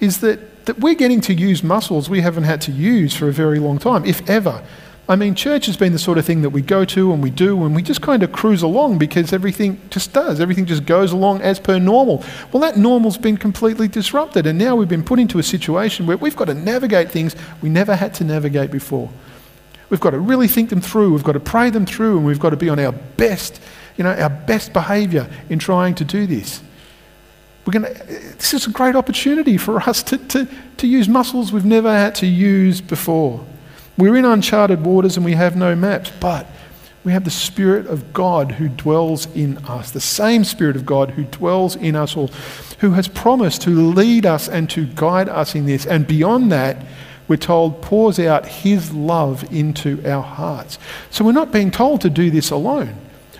is 0.00 0.20
that, 0.20 0.64
that 0.64 0.78
we're 0.78 0.94
getting 0.94 1.20
to 1.22 1.34
use 1.34 1.62
muscles 1.62 2.08
we 2.08 2.22
haven't 2.22 2.44
had 2.44 2.62
to 2.62 2.72
use 2.72 3.14
for 3.14 3.28
a 3.28 3.32
very 3.32 3.58
long 3.58 3.78
time, 3.78 4.06
if 4.06 4.26
ever. 4.30 4.64
I 5.10 5.16
mean, 5.16 5.34
church 5.34 5.64
has 5.66 5.76
been 5.78 5.94
the 5.94 5.98
sort 5.98 6.18
of 6.18 6.26
thing 6.26 6.42
that 6.42 6.50
we 6.50 6.60
go 6.60 6.84
to 6.84 7.12
and 7.14 7.22
we 7.22 7.30
do 7.30 7.64
and 7.64 7.74
we 7.74 7.82
just 7.82 8.02
kind 8.02 8.22
of 8.22 8.30
cruise 8.30 8.60
along 8.60 8.98
because 8.98 9.32
everything 9.32 9.80
just 9.88 10.12
does. 10.12 10.38
Everything 10.38 10.66
just 10.66 10.84
goes 10.84 11.12
along 11.12 11.40
as 11.40 11.58
per 11.58 11.78
normal. 11.78 12.22
Well, 12.52 12.60
that 12.60 12.76
normal's 12.76 13.16
been 13.16 13.38
completely 13.38 13.88
disrupted 13.88 14.46
and 14.46 14.58
now 14.58 14.76
we've 14.76 14.88
been 14.88 15.02
put 15.02 15.18
into 15.18 15.38
a 15.38 15.42
situation 15.42 16.06
where 16.06 16.18
we've 16.18 16.36
got 16.36 16.44
to 16.46 16.54
navigate 16.54 17.10
things 17.10 17.34
we 17.62 17.70
never 17.70 17.96
had 17.96 18.12
to 18.14 18.24
navigate 18.24 18.70
before. 18.70 19.08
We've 19.88 20.00
got 20.00 20.10
to 20.10 20.18
really 20.18 20.46
think 20.46 20.68
them 20.68 20.82
through, 20.82 21.14
we've 21.14 21.24
got 21.24 21.32
to 21.32 21.40
pray 21.40 21.70
them 21.70 21.86
through, 21.86 22.18
and 22.18 22.26
we've 22.26 22.38
got 22.38 22.50
to 22.50 22.58
be 22.58 22.68
on 22.68 22.78
our 22.78 22.92
best, 22.92 23.62
you 23.96 24.04
know, 24.04 24.12
our 24.12 24.28
best 24.28 24.74
behavior 24.74 25.30
in 25.48 25.58
trying 25.58 25.94
to 25.94 26.04
do 26.04 26.26
this. 26.26 26.62
We're 27.64 27.80
going 27.80 27.94
to, 27.94 28.04
this 28.36 28.52
is 28.52 28.66
a 28.66 28.70
great 28.70 28.94
opportunity 28.94 29.56
for 29.56 29.80
us 29.80 30.02
to, 30.04 30.18
to, 30.18 30.46
to 30.76 30.86
use 30.86 31.08
muscles 31.08 31.50
we've 31.50 31.64
never 31.64 31.90
had 31.90 32.14
to 32.16 32.26
use 32.26 32.82
before. 32.82 33.46
We're 33.98 34.16
in 34.16 34.24
uncharted 34.24 34.84
waters 34.84 35.16
and 35.16 35.26
we 35.26 35.32
have 35.32 35.56
no 35.56 35.74
maps, 35.74 36.12
but 36.20 36.46
we 37.04 37.12
have 37.12 37.24
the 37.24 37.30
Spirit 37.30 37.86
of 37.86 38.12
God 38.12 38.52
who 38.52 38.68
dwells 38.68 39.26
in 39.34 39.58
us, 39.66 39.90
the 39.90 40.00
same 40.00 40.44
Spirit 40.44 40.76
of 40.76 40.86
God 40.86 41.10
who 41.10 41.24
dwells 41.24 41.74
in 41.74 41.96
us 41.96 42.16
all, 42.16 42.28
who 42.78 42.92
has 42.92 43.08
promised 43.08 43.62
to 43.62 43.70
lead 43.70 44.24
us 44.24 44.48
and 44.48 44.70
to 44.70 44.86
guide 44.86 45.28
us 45.28 45.56
in 45.56 45.66
this. 45.66 45.84
And 45.84 46.06
beyond 46.06 46.52
that, 46.52 46.86
we're 47.26 47.36
told, 47.36 47.82
pours 47.82 48.20
out 48.20 48.46
His 48.46 48.92
love 48.92 49.44
into 49.52 50.00
our 50.08 50.22
hearts. 50.22 50.78
So 51.10 51.24
we're 51.24 51.32
not 51.32 51.52
being 51.52 51.70
told 51.72 52.00
to 52.02 52.10
do 52.10 52.30
this 52.30 52.50
alone. 52.50 52.94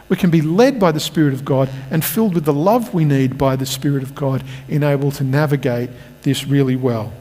We 0.08 0.16
can 0.16 0.30
be 0.30 0.42
led 0.42 0.80
by 0.80 0.90
the 0.90 1.00
Spirit 1.00 1.34
of 1.34 1.44
God 1.44 1.70
and 1.90 2.04
filled 2.04 2.34
with 2.34 2.46
the 2.46 2.52
love 2.52 2.92
we 2.92 3.04
need 3.04 3.38
by 3.38 3.54
the 3.54 3.66
Spirit 3.66 4.02
of 4.02 4.14
God 4.14 4.42
in 4.68 4.82
able 4.82 5.12
to 5.12 5.24
navigate 5.24 5.90
this 6.22 6.46
really 6.46 6.76
well. 6.76 7.12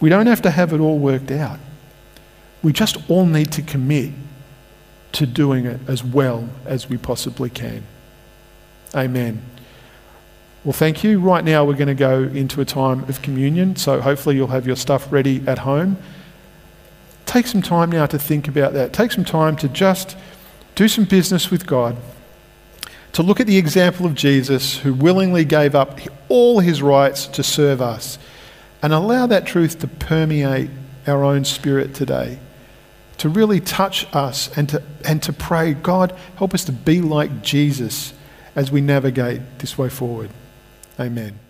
We 0.00 0.10
don't 0.10 0.26
have 0.26 0.42
to 0.42 0.50
have 0.50 0.72
it 0.72 0.80
all 0.80 0.98
worked 0.98 1.30
out. 1.30 1.58
We 2.62 2.72
just 2.72 2.96
all 3.10 3.26
need 3.26 3.50
to 3.52 3.62
commit 3.62 4.12
to 5.12 5.26
doing 5.26 5.66
it 5.66 5.80
as 5.88 6.02
well 6.02 6.48
as 6.64 6.88
we 6.88 6.96
possibly 6.96 7.50
can. 7.50 7.84
Amen. 8.94 9.42
Well, 10.64 10.72
thank 10.72 11.02
you. 11.02 11.18
Right 11.18 11.44
now, 11.44 11.64
we're 11.64 11.74
going 11.74 11.88
to 11.88 11.94
go 11.94 12.22
into 12.22 12.60
a 12.60 12.64
time 12.64 13.00
of 13.08 13.20
communion, 13.20 13.74
so 13.76 14.00
hopefully, 14.00 14.36
you'll 14.36 14.46
have 14.48 14.66
your 14.66 14.76
stuff 14.76 15.10
ready 15.12 15.42
at 15.46 15.58
home. 15.58 15.96
Take 17.26 17.46
some 17.46 17.62
time 17.62 17.90
now 17.90 18.06
to 18.06 18.18
think 18.18 18.46
about 18.46 18.72
that. 18.74 18.92
Take 18.92 19.10
some 19.10 19.24
time 19.24 19.56
to 19.56 19.68
just 19.68 20.16
do 20.74 20.86
some 20.86 21.04
business 21.04 21.50
with 21.50 21.66
God, 21.66 21.96
to 23.12 23.22
look 23.22 23.40
at 23.40 23.46
the 23.46 23.58
example 23.58 24.06
of 24.06 24.14
Jesus 24.14 24.78
who 24.78 24.94
willingly 24.94 25.44
gave 25.44 25.74
up 25.74 25.98
all 26.28 26.60
his 26.60 26.80
rights 26.80 27.26
to 27.28 27.42
serve 27.42 27.82
us, 27.82 28.18
and 28.82 28.92
allow 28.92 29.26
that 29.26 29.46
truth 29.46 29.80
to 29.80 29.88
permeate 29.88 30.70
our 31.06 31.24
own 31.24 31.44
spirit 31.44 31.94
today 31.94 32.38
to 33.22 33.28
really 33.28 33.60
touch 33.60 34.04
us 34.12 34.50
and 34.58 34.68
to, 34.68 34.82
and 35.04 35.22
to 35.22 35.32
pray, 35.32 35.74
God, 35.74 36.12
help 36.38 36.54
us 36.54 36.64
to 36.64 36.72
be 36.72 37.00
like 37.00 37.40
Jesus 37.40 38.12
as 38.56 38.72
we 38.72 38.80
navigate 38.80 39.60
this 39.60 39.78
way 39.78 39.88
forward. 39.88 40.28
Amen. 40.98 41.41